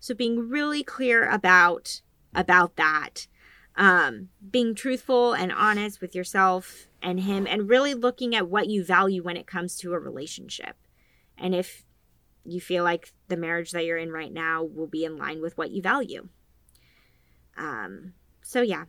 [0.00, 2.02] So being really clear about
[2.34, 3.28] about that,
[3.76, 8.84] um, being truthful and honest with yourself and him, and really looking at what you
[8.84, 10.74] value when it comes to a relationship.
[11.38, 11.84] And if
[12.44, 15.56] you feel like the marriage that you're in right now will be in line with
[15.56, 16.28] what you value.
[17.56, 18.84] Um, so yeah,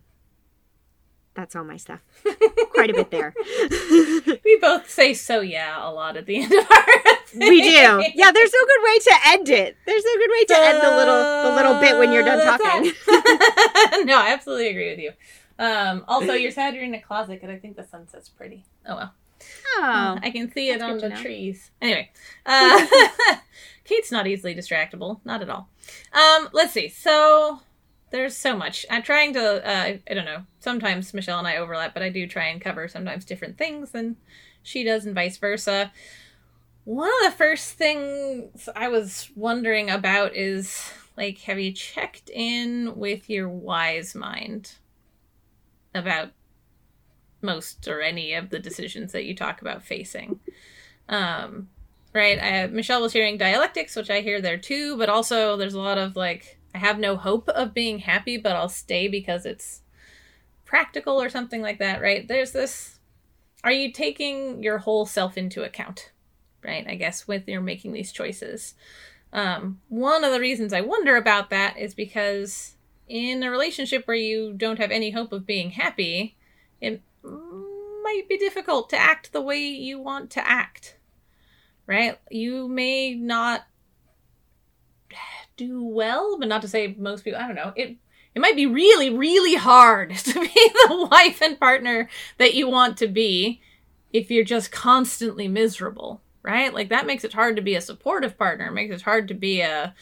[1.33, 2.03] that's all my stuff.
[2.73, 3.33] Quite a bit there.
[4.45, 6.85] we both say so yeah a lot at the end of our
[7.35, 7.69] We do.
[7.69, 9.77] Yeah, there's no good way to end it.
[9.87, 12.91] There's no good way to end the little the little bit when you're done talking.
[14.05, 15.11] no, I absolutely agree with you.
[15.57, 18.65] Um, also, you're sad you're in a closet because I think the sunset's pretty.
[18.87, 19.13] Oh well.
[19.77, 21.21] Oh, I can see it on the know.
[21.21, 21.71] trees.
[21.81, 22.11] Anyway,
[22.45, 22.85] uh,
[23.83, 25.69] Kate's not easily distractible, not at all.
[26.13, 26.87] Um, let's see.
[26.87, 27.61] So
[28.13, 28.85] there's so much.
[28.91, 29.67] I'm trying to.
[29.67, 30.43] Uh, I don't know.
[30.59, 34.17] Sometimes Michelle and I overlap, but I do try and cover sometimes different things than
[34.61, 35.91] she does, and vice versa.
[36.85, 42.95] One of the first things I was wondering about is like, have you checked in
[42.95, 44.73] with your wise mind
[45.95, 46.29] about
[47.41, 50.39] most or any of the decisions that you talk about facing.
[51.09, 51.67] Um,
[52.13, 52.41] right?
[52.41, 55.97] I, Michelle was hearing dialectics, which I hear there too, but also there's a lot
[55.97, 59.81] of like, I have no hope of being happy, but I'll stay because it's
[60.65, 62.27] practical or something like that, right?
[62.27, 62.99] There's this.
[63.63, 66.11] Are you taking your whole self into account,
[66.63, 66.85] right?
[66.87, 68.73] I guess with you're making these choices.
[69.31, 72.75] Um, one of the reasons I wonder about that is because
[73.07, 76.35] in a relationship where you don't have any hope of being happy,
[76.81, 80.97] it might be difficult to act the way you want to act.
[81.85, 82.17] Right?
[82.31, 83.65] You may not
[85.57, 87.73] do well, but not to say most people, I don't know.
[87.75, 87.97] It
[88.35, 92.97] it might be really really hard to be the wife and partner that you want
[92.97, 93.61] to be
[94.11, 96.73] if you're just constantly miserable, right?
[96.73, 99.33] Like that makes it hard to be a supportive partner, it makes it hard to
[99.33, 99.93] be a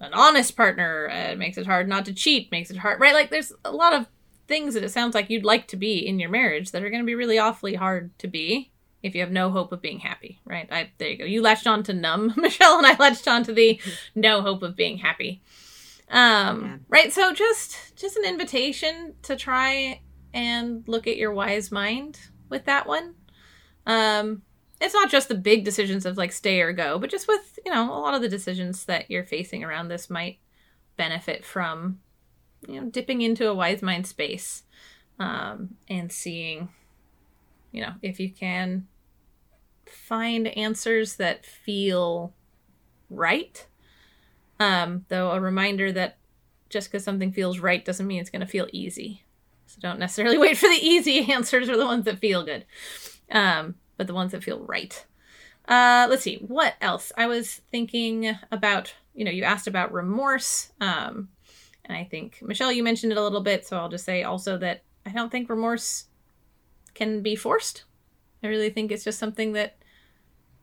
[0.00, 3.14] an honest partner, it makes it hard not to cheat, makes it hard, right?
[3.14, 4.06] Like there's a lot of
[4.46, 7.02] things that it sounds like you'd like to be in your marriage that are going
[7.02, 8.70] to be really awfully hard to be
[9.02, 10.68] if you have no hope of being happy, right?
[10.70, 11.24] I, there you go.
[11.24, 13.80] You latched on to numb, Michelle, and I latched on to the
[14.14, 15.42] no hope of being happy.
[16.08, 16.76] Um, Yeah.
[16.88, 17.12] right.
[17.12, 20.00] So just, just an invitation to try
[20.34, 23.14] and look at your wise mind with that one.
[23.86, 24.42] Um,
[24.80, 27.72] it's not just the big decisions of like stay or go, but just with, you
[27.72, 30.38] know, a lot of the decisions that you're facing around this might
[30.96, 32.00] benefit from
[32.66, 34.64] you know dipping into a wise mind space
[35.20, 36.68] um, and seeing
[37.72, 38.86] you know if you can
[39.86, 42.34] find answers that feel
[43.10, 43.66] right.
[44.60, 46.18] Um, though a reminder that
[46.68, 49.24] just because something feels right doesn't mean it's going to feel easy.
[49.66, 52.66] So don't necessarily wait for the easy answers or the ones that feel good.
[53.30, 55.04] Um, but the ones that feel right.
[55.66, 57.12] Uh, let's see what else?
[57.16, 61.28] I was thinking about you know you asked about remorse um,
[61.88, 64.58] and I think, Michelle, you mentioned it a little bit, so I'll just say also
[64.58, 66.04] that I don't think remorse
[66.94, 67.84] can be forced.
[68.42, 69.78] I really think it's just something that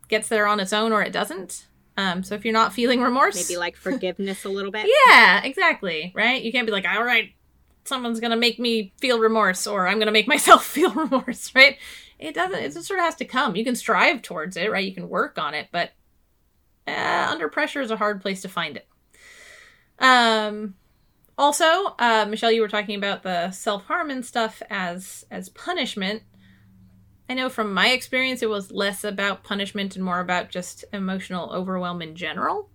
[0.08, 1.68] gets there on its own or it doesn't.
[1.98, 4.90] Um, so if you're not feeling remorse, maybe like forgiveness a little bit.
[5.08, 6.42] yeah, exactly, right?
[6.42, 7.32] You can't be like, all right,
[7.86, 11.78] someone's gonna make me feel remorse, or I'm gonna make myself feel remorse, right?
[12.20, 12.60] It doesn't.
[12.60, 13.56] It just sort of has to come.
[13.56, 14.86] You can strive towards it, right?
[14.86, 15.92] You can work on it, but
[16.88, 18.88] uh, under pressure is a hard place to find it.
[20.00, 20.76] Um,
[21.38, 21.66] also,
[22.00, 26.24] uh, Michelle, you were talking about the self harm and stuff as as punishment.
[27.28, 31.52] I know from my experience, it was less about punishment and more about just emotional
[31.52, 32.70] overwhelm in general.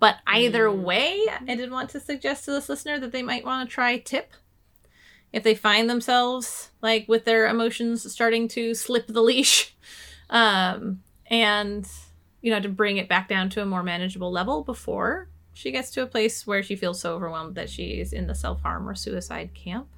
[0.00, 0.82] But either Mm.
[0.82, 3.98] way, I did want to suggest to this listener that they might want to try
[3.98, 4.32] tip.
[5.32, 9.74] If they find themselves like with their emotions starting to slip the leash,
[10.30, 11.88] um, and
[12.40, 15.90] you know, to bring it back down to a more manageable level before she gets
[15.92, 18.94] to a place where she feels so overwhelmed that she's in the self harm or
[18.94, 19.88] suicide camp.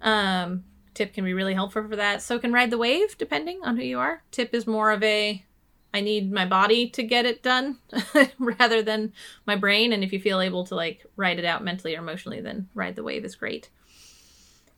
[0.00, 2.22] Um, tip can be really helpful for that.
[2.22, 4.22] So can ride the wave, depending on who you are.
[4.30, 5.44] Tip is more of a
[5.94, 7.78] I need my body to get it done
[8.38, 9.14] rather than
[9.46, 9.94] my brain.
[9.94, 12.96] And if you feel able to like ride it out mentally or emotionally, then ride
[12.96, 13.70] the wave is great.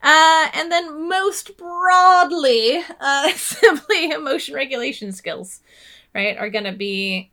[0.01, 5.61] Uh, and then most broadly, uh, simply emotion regulation skills,
[6.15, 7.33] right, are going to be,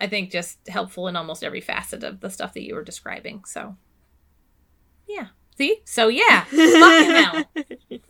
[0.00, 3.44] I think, just helpful in almost every facet of the stuff that you were describing.
[3.44, 3.76] So,
[5.08, 5.28] yeah.
[5.56, 5.80] See?
[5.84, 6.44] So, yeah.
[6.44, 7.44] Fucking hell.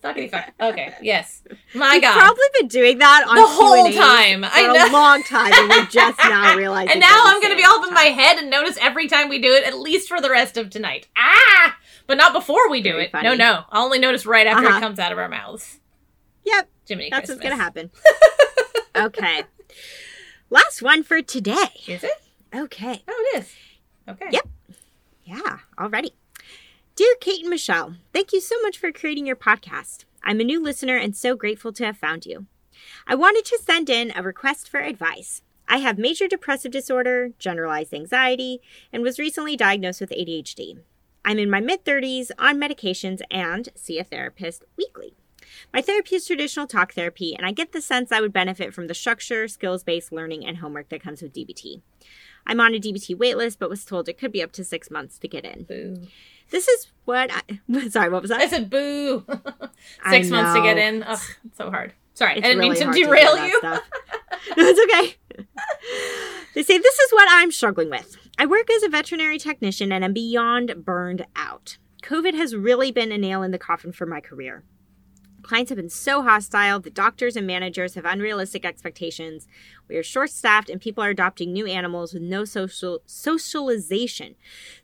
[0.05, 0.53] Fuckity fuck.
[0.61, 0.93] Okay.
[1.01, 1.43] Yes.
[1.75, 2.19] My We've God.
[2.19, 4.43] probably been doing that on the whole Q&As time.
[4.43, 4.93] for I a know.
[4.93, 6.91] long time, and we're just now realizing.
[6.91, 9.29] and now I'm going to be all all in my head and notice every time
[9.31, 11.09] we do it, at least for the rest of tonight.
[11.17, 11.77] Ah!
[12.07, 13.13] But not before we do Very it.
[13.13, 13.29] funny.
[13.29, 13.65] No, no.
[13.71, 14.77] I'll only notice right after Uh-huh.
[14.77, 15.79] it comes out of our mouths.
[16.45, 17.91] Yep, Jiminy that's what's gonna happen.
[18.97, 19.45] okay,
[20.51, 21.69] last one for today.
[21.87, 22.11] Is it?
[22.55, 23.55] Okay, Oh, it is.
[24.09, 24.29] Okay.
[24.31, 24.49] Yep.
[25.25, 26.13] yeah, already.
[26.97, 30.05] Dear Kate and Michelle, thank you so much for creating your podcast.
[30.23, 32.47] I'm a new listener and so grateful to have found you.
[33.07, 35.43] I wanted to send in a request for advice.
[35.69, 38.61] I have major depressive disorder, generalized anxiety,
[38.93, 40.79] and was recently diagnosed with ADHD.
[41.25, 45.15] I'm in my mid 30s on medications and see a therapist weekly.
[45.73, 48.87] My therapy is traditional talk therapy, and I get the sense I would benefit from
[48.87, 51.83] the structure, skills based learning, and homework that comes with DBT.
[52.47, 55.19] I'm on a DBT waitlist, but was told it could be up to six months
[55.19, 55.65] to get in.
[55.65, 56.07] Boo.
[56.51, 57.89] This is what I.
[57.89, 58.41] Sorry, what was that?
[58.41, 59.25] I said boo.
[60.11, 61.03] Six months to get in.
[61.03, 61.93] Ugh, it's so hard.
[62.15, 63.61] Sorry, It's I didn't really mean to derail that you.
[64.57, 65.45] no, it's okay.
[66.55, 68.17] They say this is what I'm struggling with.
[68.39, 71.77] I work as a veterinary technician and I'm beyond burned out.
[72.03, 74.65] COVID has really been a nail in the coffin for my career.
[75.49, 79.49] Clients have been so hostile, the doctors and managers have unrealistic expectations.
[79.89, 84.35] We are short staffed and people are adopting new animals with no social socialization.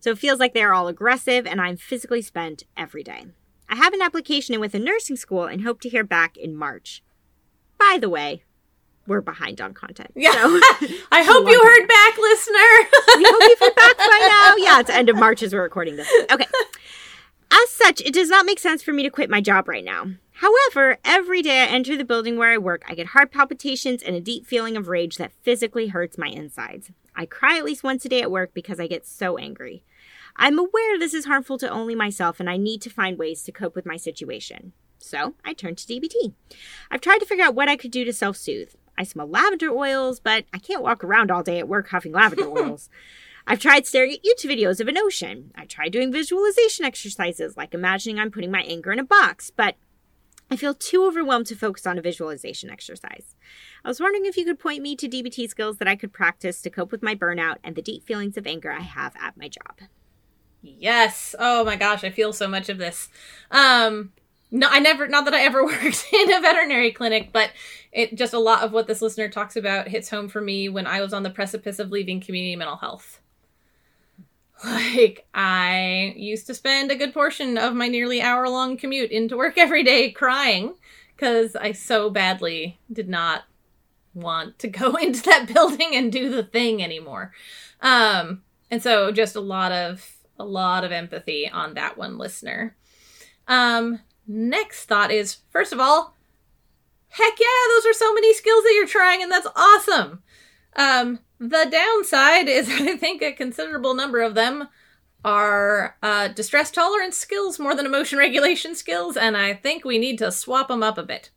[0.00, 3.26] So it feels like they are all aggressive and I'm physically spent every day.
[3.68, 6.56] I have an application in with a nursing school and hope to hear back in
[6.56, 7.02] March.
[7.78, 8.42] By the way,
[9.06, 10.12] we're behind on content.
[10.16, 10.32] Yeah.
[10.32, 10.38] So
[11.12, 13.18] I hope you heard back, listener.
[13.18, 14.54] we hope you've heard back by now.
[14.64, 16.08] Yeah, it's end of March as we're recording this.
[16.30, 16.46] Okay.
[17.54, 20.06] As such, it does not make sense for me to quit my job right now.
[20.32, 24.16] However, every day I enter the building where I work, I get heart palpitations and
[24.16, 26.90] a deep feeling of rage that physically hurts my insides.
[27.14, 29.84] I cry at least once a day at work because I get so angry.
[30.34, 33.52] I'm aware this is harmful to only myself and I need to find ways to
[33.52, 34.72] cope with my situation.
[34.98, 36.32] So I turned to DBT.
[36.90, 38.70] I've tried to figure out what I could do to self soothe.
[38.98, 42.48] I smell lavender oils, but I can't walk around all day at work huffing lavender
[42.58, 42.90] oils.
[43.46, 45.50] I've tried staring at YouTube videos of an ocean.
[45.54, 49.76] I tried doing visualization exercises, like imagining I'm putting my anger in a box, but
[50.50, 53.34] I feel too overwhelmed to focus on a visualization exercise.
[53.84, 56.62] I was wondering if you could point me to DBT skills that I could practice
[56.62, 59.48] to cope with my burnout and the deep feelings of anger I have at my
[59.48, 59.88] job.
[60.62, 61.34] Yes.
[61.38, 63.08] Oh my gosh, I feel so much of this.
[63.50, 64.12] Um
[64.50, 67.50] no, I never not that I ever worked in a veterinary clinic, but
[67.92, 70.86] it just a lot of what this listener talks about hits home for me when
[70.86, 73.20] I was on the precipice of leaving community mental health.
[74.62, 79.36] Like I used to spend a good portion of my nearly hour long commute into
[79.36, 80.74] work every day crying
[81.16, 83.44] cuz I so badly did not
[84.14, 87.32] want to go into that building and do the thing anymore.
[87.80, 92.76] Um and so just a lot of a lot of empathy on that one listener.
[93.48, 96.16] Um next thought is first of all,
[97.08, 100.22] heck yeah, those are so many skills that you're trying and that's awesome.
[100.76, 104.68] Um the downside is I think a considerable number of them
[105.24, 110.18] are uh, distress tolerance skills more than emotion regulation skills, and I think we need
[110.18, 111.30] to swap them up a bit.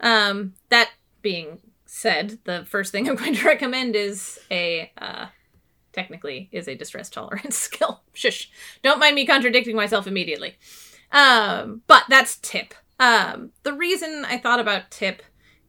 [0.00, 0.90] Um, that
[1.22, 5.26] being said, the first thing I'm going to recommend is a uh,
[5.92, 8.02] technically is a distress tolerance skill.
[8.12, 8.50] Shush!
[8.82, 10.56] Don't mind me contradicting myself immediately.
[11.12, 12.74] Um, but that's tip.
[12.98, 15.22] Um, the reason I thought about tip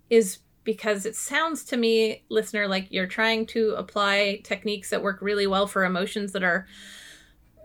[0.09, 5.21] is because it sounds to me, listener, like you're trying to apply techniques that work
[5.21, 6.67] really well for emotions that are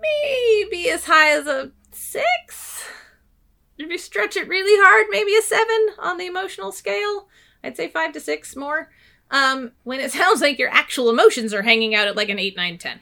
[0.00, 2.84] maybe as high as a six.
[3.78, 7.28] If you stretch it really hard, maybe a seven on the emotional scale.
[7.62, 8.90] I'd say five to six more.
[9.30, 12.56] Um, when it sounds like your actual emotions are hanging out at like an eight,
[12.56, 13.00] nine, ten.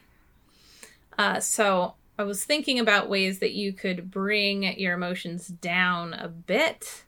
[1.16, 6.28] Uh, so I was thinking about ways that you could bring your emotions down a
[6.28, 7.03] bit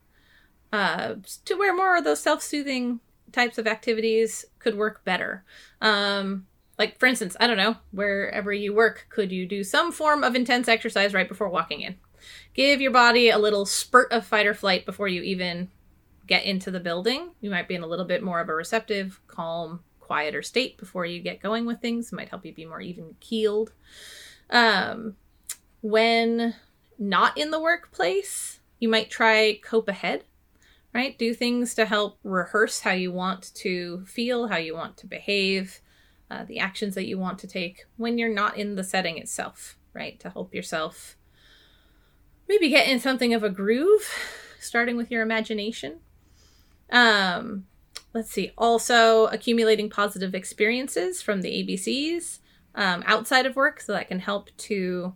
[0.72, 1.14] uh,
[1.44, 3.00] to where more of those self-soothing
[3.32, 5.44] types of activities could work better.
[5.80, 6.46] Um,
[6.78, 10.34] like for instance, I don't know, wherever you work, could you do some form of
[10.34, 11.96] intense exercise right before walking in?
[12.54, 15.70] Give your body a little spurt of fight or flight before you even
[16.26, 17.30] get into the building.
[17.40, 21.06] You might be in a little bit more of a receptive, calm, quieter state before
[21.06, 22.12] you get going with things.
[22.12, 23.72] It might help you be more even keeled.
[24.50, 25.16] Um,
[25.82, 26.54] when
[26.98, 30.24] not in the workplace, you might try cope ahead
[30.96, 31.18] right?
[31.18, 35.82] Do things to help rehearse how you want to feel, how you want to behave,
[36.30, 39.76] uh, the actions that you want to take when you're not in the setting itself,
[39.92, 40.18] right?
[40.20, 41.18] To help yourself
[42.48, 44.10] maybe get in something of a groove,
[44.58, 46.00] starting with your imagination.
[46.88, 47.66] Um,
[48.14, 48.52] let's see.
[48.56, 52.38] Also, accumulating positive experiences from the ABCs
[52.74, 55.14] um, outside of work, so that can help to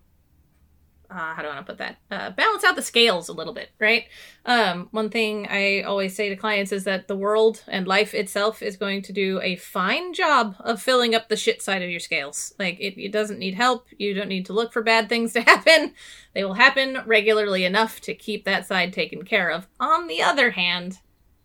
[1.10, 1.96] uh, how do I want to put that?
[2.10, 4.04] Uh, balance out the scales a little bit, right?
[4.46, 8.62] Um, one thing I always say to clients is that the world and life itself
[8.62, 12.00] is going to do a fine job of filling up the shit side of your
[12.00, 12.54] scales.
[12.58, 13.86] Like, it, it doesn't need help.
[13.98, 15.94] You don't need to look for bad things to happen.
[16.32, 19.66] They will happen regularly enough to keep that side taken care of.
[19.80, 20.98] On the other hand,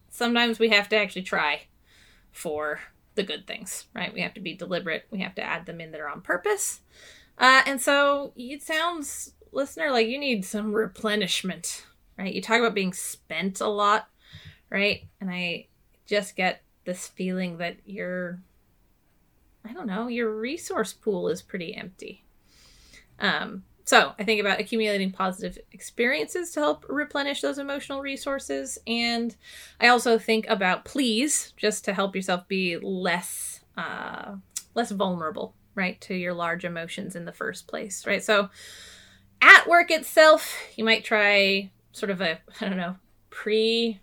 [0.09, 1.63] sometimes we have to actually try
[2.31, 2.81] for
[3.15, 4.13] the good things, right?
[4.13, 5.07] We have to be deliberate.
[5.09, 6.81] We have to add them in there on purpose.
[7.37, 11.85] Uh, and so it sounds listener, like you need some replenishment,
[12.17, 12.33] right?
[12.33, 14.07] You talk about being spent a lot,
[14.69, 15.07] right?
[15.19, 15.67] And I
[16.05, 18.41] just get this feeling that your
[19.67, 22.23] I don't know, your resource pool is pretty empty.
[23.17, 28.77] Um, so I think about accumulating positive experiences to help replenish those emotional resources.
[28.85, 29.35] And
[29.79, 34.35] I also think about please, just to help yourself be less uh,
[34.73, 38.23] less vulnerable, right, to your large emotions in the first place, right?
[38.23, 38.49] So
[39.41, 42.95] at work itself, you might try sort of a, I don't know,
[43.29, 43.99] pre,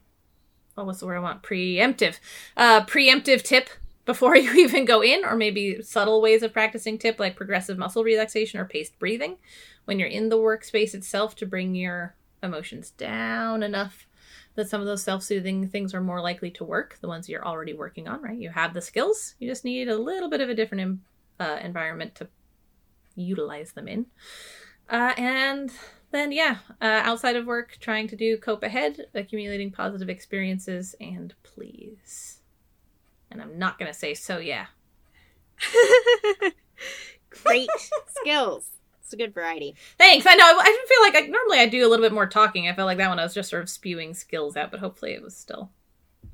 [0.77, 1.43] oh, what's the word I want?
[1.43, 2.19] Preemptive,
[2.57, 3.69] uh, preemptive tip
[4.05, 8.05] before you even go in, or maybe subtle ways of practicing tip like progressive muscle
[8.05, 9.37] relaxation or paced breathing
[9.85, 14.07] when you're in the workspace itself to bring your emotions down enough
[14.55, 17.73] that some of those self-soothing things are more likely to work the ones you're already
[17.73, 20.55] working on right you have the skills you just need a little bit of a
[20.55, 21.01] different
[21.39, 22.29] uh, environment to
[23.15, 24.07] utilize them in
[24.93, 25.73] uh, and
[26.11, 31.35] then, yeah, uh, outside of work, trying to do cope ahead, accumulating positive experiences, and
[31.43, 32.41] please.
[33.31, 34.67] And I'm not going to say so, yeah.
[37.31, 37.71] Great
[38.09, 38.73] skills.
[39.03, 39.75] It's a good variety.
[39.99, 40.27] Thanks.
[40.29, 40.45] I know.
[40.45, 42.69] I didn't feel like I normally I do a little bit more talking.
[42.69, 45.13] I felt like that one I was just sort of spewing skills out, but hopefully
[45.13, 45.71] it was still.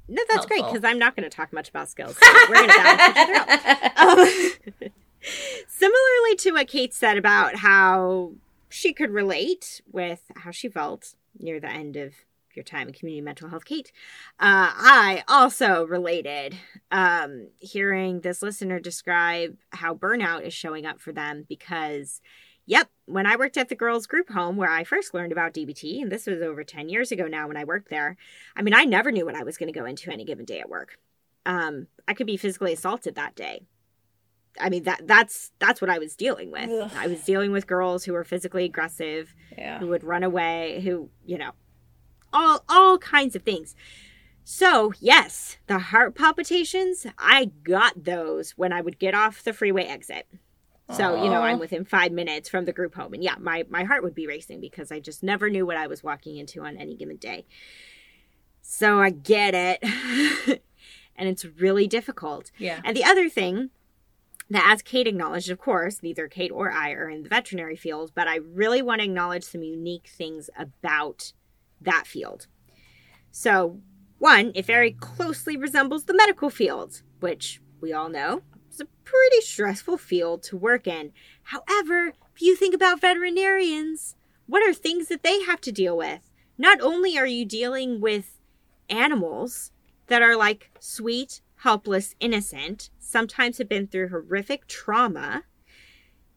[0.09, 0.49] No, that's helpful.
[0.49, 2.17] great because I'm not going to talk much about skills.
[2.17, 3.35] So we're going to balance each other
[3.97, 4.29] out.
[4.83, 4.91] Um,
[5.69, 8.33] Similarly to what Kate said about how
[8.69, 12.15] she could relate with how she felt near the end of
[12.59, 13.93] your time in community mental health, Kate,
[14.41, 16.57] uh, I also related
[16.91, 22.21] um, hearing this listener describe how burnout is showing up for them because.
[22.71, 26.03] Yep, when I worked at the girls' group home where I first learned about DBT,
[26.03, 28.19] and this was over 10 years ago now when I worked there,
[28.55, 30.61] I mean, I never knew what I was going to go into any given day
[30.61, 30.99] at work.
[31.47, 33.63] Um, I could be physically assaulted that day.
[34.61, 36.71] I mean that that's that's what I was dealing with.
[36.71, 36.91] Ugh.
[36.97, 39.79] I was dealing with girls who were physically aggressive, yeah.
[39.79, 41.53] who would run away, who, you know,
[42.33, 43.75] all all kinds of things.
[44.51, 49.85] So, yes, the heart palpitations, I got those when I would get off the freeway
[49.85, 50.27] exit.
[50.91, 53.13] So, you know, I'm within five minutes from the group home.
[53.13, 55.87] And yeah, my, my heart would be racing because I just never knew what I
[55.87, 57.45] was walking into on any given day.
[58.63, 59.83] So I get it.
[61.17, 62.51] and it's really difficult.
[62.57, 62.81] Yeah.
[62.85, 63.69] And the other thing
[64.51, 68.13] that, as Kate acknowledged, of course, neither Kate or I are in the veterinary field,
[68.15, 71.33] but I really want to acknowledge some unique things about
[71.81, 72.47] that field.
[73.31, 73.81] So,
[74.19, 79.41] one, it very closely resembles the medical field, which we all know is a pretty
[79.41, 81.13] stressful field to work in.
[81.45, 86.31] However, if you think about veterinarians, what are things that they have to deal with?
[86.57, 88.41] Not only are you dealing with
[88.89, 89.71] animals
[90.07, 95.45] that are like sweet, helpless, innocent, sometimes have been through horrific trauma,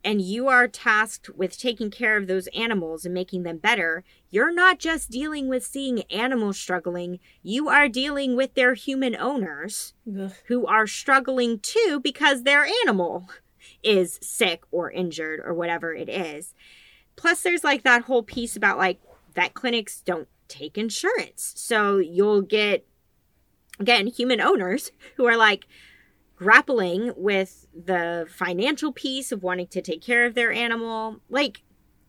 [0.04, 4.54] and you are tasked with taking care of those animals and making them better, you're
[4.54, 10.32] not just dealing with seeing animals struggling, you are dealing with their human owners Ugh.
[10.48, 13.30] who are struggling too because their animal
[13.84, 16.56] is sick or injured or whatever it is.
[17.16, 19.00] Plus, there's like that whole piece about like
[19.36, 21.54] vet clinics don't take insurance.
[21.56, 22.86] So you'll get
[23.80, 25.66] again, human owners who are like
[26.36, 31.20] grappling with the financial piece of wanting to take care of their animal.
[31.30, 31.62] Like,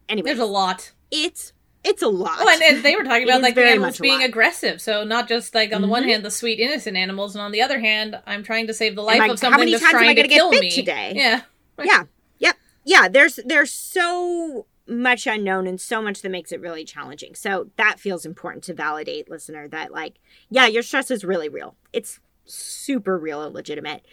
[0.09, 0.93] anyway, there's a lot.
[1.11, 1.53] It's
[1.85, 2.39] it's a lot.
[2.41, 4.81] Oh, and, and they were talking about like the animals being aggressive.
[4.81, 5.83] So not just like on mm-hmm.
[5.83, 6.11] the one mm-hmm.
[6.11, 9.03] hand the sweet innocent animals, and on the other hand, I'm trying to save the
[9.03, 11.13] life of something that's trying to kill me today.
[11.15, 11.43] Yeah.
[11.83, 12.05] Yeah.
[12.39, 12.57] Yep.
[12.85, 13.09] Yeah.
[13.09, 17.35] There's there's so much unknown and so much that makes it really challenging.
[17.35, 20.19] So that feels important to validate, listener, that like,
[20.51, 21.77] yeah, your stress is really real.
[21.93, 24.05] It's super real and legitimate.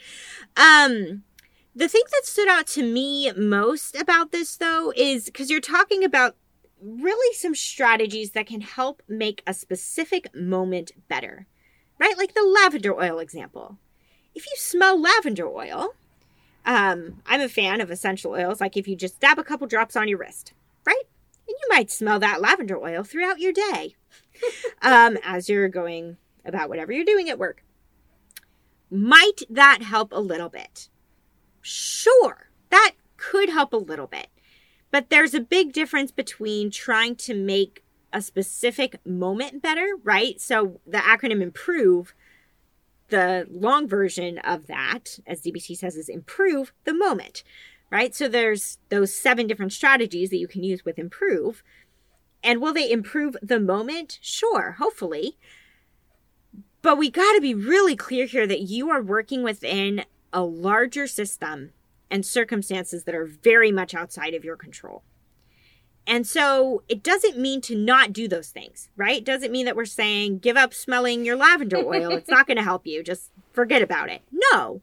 [0.56, 1.24] Um,
[1.76, 6.04] the thing that stood out to me most about this though is because you're talking
[6.04, 6.36] about
[6.82, 11.48] really some strategies that can help make a specific moment better,
[12.00, 12.18] right?
[12.18, 13.78] Like the lavender oil example.
[14.36, 15.96] If you smell lavender oil,
[16.66, 18.62] um, I'm a fan of essential oils.
[18.62, 20.54] Like if you just dab a couple drops on your wrist,
[21.70, 23.96] might smell that lavender oil throughout your day
[24.82, 27.64] um, as you're going about whatever you're doing at work.
[28.90, 30.90] Might that help a little bit?
[31.62, 34.28] Sure, that could help a little bit.
[34.92, 40.42] But there's a big difference between trying to make a specific moment better, right?
[40.42, 42.14] So the acronym IMPROVE,
[43.10, 47.44] the long version of that, as DBT says, is improve the moment,
[47.92, 48.16] right?
[48.16, 51.64] So there's those seven different strategies that you can use with improve.
[52.44, 54.20] And will they improve the moment?
[54.22, 55.38] Sure, hopefully.
[56.82, 61.08] But we got to be really clear here that you are working within a larger
[61.08, 61.72] system
[62.10, 65.04] and circumstances that are very much outside of your control.
[66.08, 69.24] And so it doesn't mean to not do those things, right?
[69.24, 72.12] Doesn't mean that we're saying give up smelling your lavender oil.
[72.12, 73.04] it's not going to help you.
[73.04, 74.22] Just forget about it.
[74.32, 74.82] No,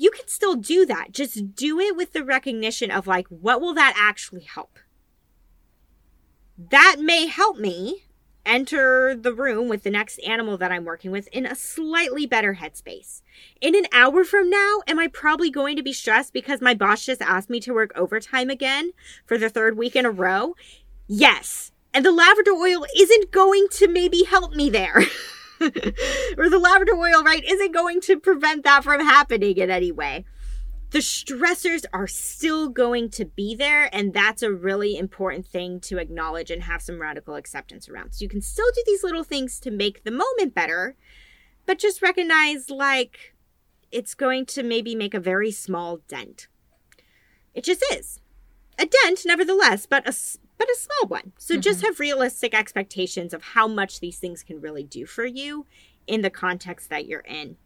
[0.00, 1.12] you can still do that.
[1.12, 4.78] Just do it with the recognition of like, what will that actually help?
[6.56, 8.04] That may help me
[8.46, 12.54] enter the room with the next animal that I'm working with in a slightly better
[12.54, 13.20] headspace.
[13.60, 17.04] In an hour from now, am I probably going to be stressed because my boss
[17.04, 18.92] just asked me to work overtime again
[19.26, 20.54] for the third week in a row?
[21.08, 21.72] Yes.
[21.92, 25.02] And the lavender oil isn't going to maybe help me there.
[26.38, 30.24] or the oil, right, isn't going to prevent that from happening in any way.
[30.90, 35.98] The stressors are still going to be there and that's a really important thing to
[35.98, 38.12] acknowledge and have some radical acceptance around.
[38.12, 40.96] So you can still do these little things to make the moment better
[41.66, 43.34] but just recognize like
[43.92, 46.48] it's going to maybe make a very small dent.
[47.54, 48.18] It just is.
[48.78, 50.12] A dent nevertheless but a
[50.60, 51.62] but a small one so mm-hmm.
[51.62, 55.66] just have realistic expectations of how much these things can really do for you
[56.06, 57.56] in the context that you're in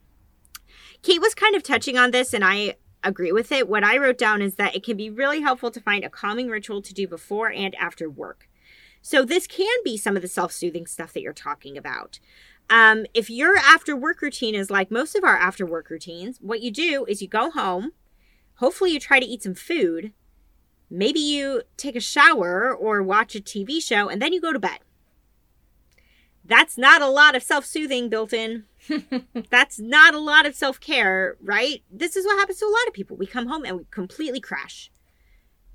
[1.01, 3.69] Kate was kind of touching on this, and I agree with it.
[3.69, 6.49] What I wrote down is that it can be really helpful to find a calming
[6.49, 8.49] ritual to do before and after work.
[9.01, 12.19] So this can be some of the self-soothing stuff that you're talking about.
[12.71, 16.61] Um, if your after work routine is like most of our after work routines, what
[16.61, 17.91] you do is you go home.
[18.55, 20.11] Hopefully, you try to eat some food.
[20.95, 24.59] Maybe you take a shower or watch a TV show, and then you go to
[24.59, 24.79] bed.
[26.45, 28.63] That's not a lot of self soothing built in.
[29.49, 31.83] That's not a lot of self care, right?
[31.91, 33.17] This is what happens to a lot of people.
[33.17, 34.89] We come home and we completely crash.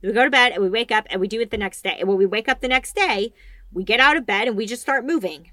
[0.00, 1.96] We go to bed and we wake up and we do it the next day.
[1.98, 3.34] And when we wake up the next day,
[3.70, 5.50] we get out of bed and we just start moving.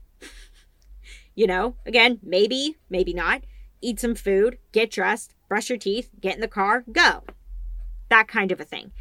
[1.35, 3.41] you know, again, maybe, maybe not.
[3.81, 7.23] Eat some food, get dressed, brush your teeth, get in the car, go.
[8.09, 8.93] That kind of a thing.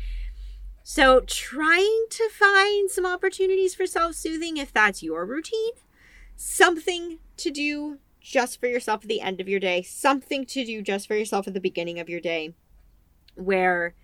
[0.88, 5.72] So, trying to find some opportunities for self soothing if that's your routine,
[6.36, 10.82] something to do just for yourself at the end of your day, something to do
[10.82, 12.54] just for yourself at the beginning of your day,
[13.34, 13.96] where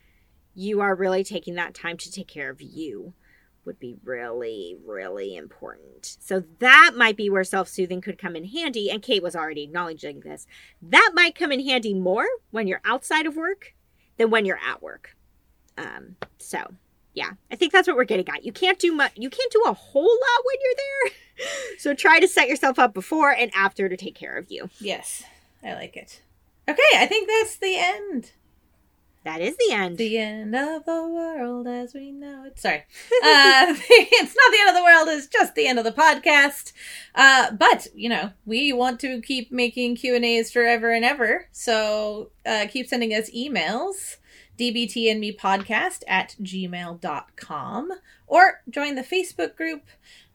[0.56, 3.14] you are really taking that time to take care of you
[3.64, 6.16] would be really, really important.
[6.18, 8.90] So that might be where self soothing could come in handy.
[8.90, 10.48] And Kate was already acknowledging this.
[10.82, 13.72] That might come in handy more when you're outside of work
[14.16, 15.14] than when you're at work.
[15.78, 16.58] Um, so
[17.14, 18.44] yeah, I think that's what we're getting at.
[18.44, 19.12] You can't do much.
[19.16, 21.48] You can't do a whole lot when you're there.
[21.78, 24.70] so try to set yourself up before and after to take care of you.
[24.80, 25.22] Yes,
[25.62, 26.22] I like it.
[26.68, 28.32] Okay, I think that's the end.
[29.24, 29.98] That is the end.
[29.98, 32.58] The end of the world as we know it.
[32.58, 32.78] Sorry.
[32.78, 32.80] uh,
[33.22, 36.72] it's not the end of the world, it's just the end of the podcast.
[37.14, 41.48] Uh, but, you know, we want to keep making Q&As forever and ever.
[41.52, 44.16] So uh, keep sending us emails
[44.62, 47.90] dbt and me podcast at gmail.com
[48.28, 49.82] or join the facebook group.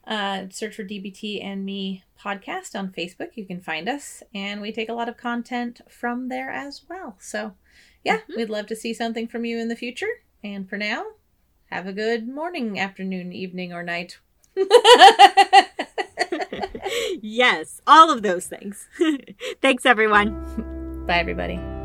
[0.06, 3.30] Uh, search for dbt and me podcast on facebook.
[3.36, 7.16] You can find us and we take a lot of content from there as well.
[7.18, 7.54] So
[8.04, 8.34] yeah mm-hmm.
[8.36, 10.22] we'd love to see something from you in the future.
[10.44, 11.04] And for now
[11.70, 14.18] have a good morning afternoon evening or night.
[17.20, 18.88] Yes all of those things.
[19.62, 21.04] Thanks everyone.
[21.06, 21.77] Bye everybody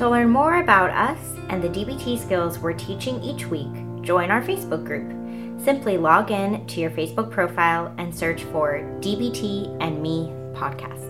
[0.00, 1.18] to learn more about us
[1.50, 3.68] and the DBT skills we're teaching each week,
[4.00, 5.12] join our Facebook group.
[5.62, 11.09] Simply log in to your Facebook profile and search for DBT and Me podcast.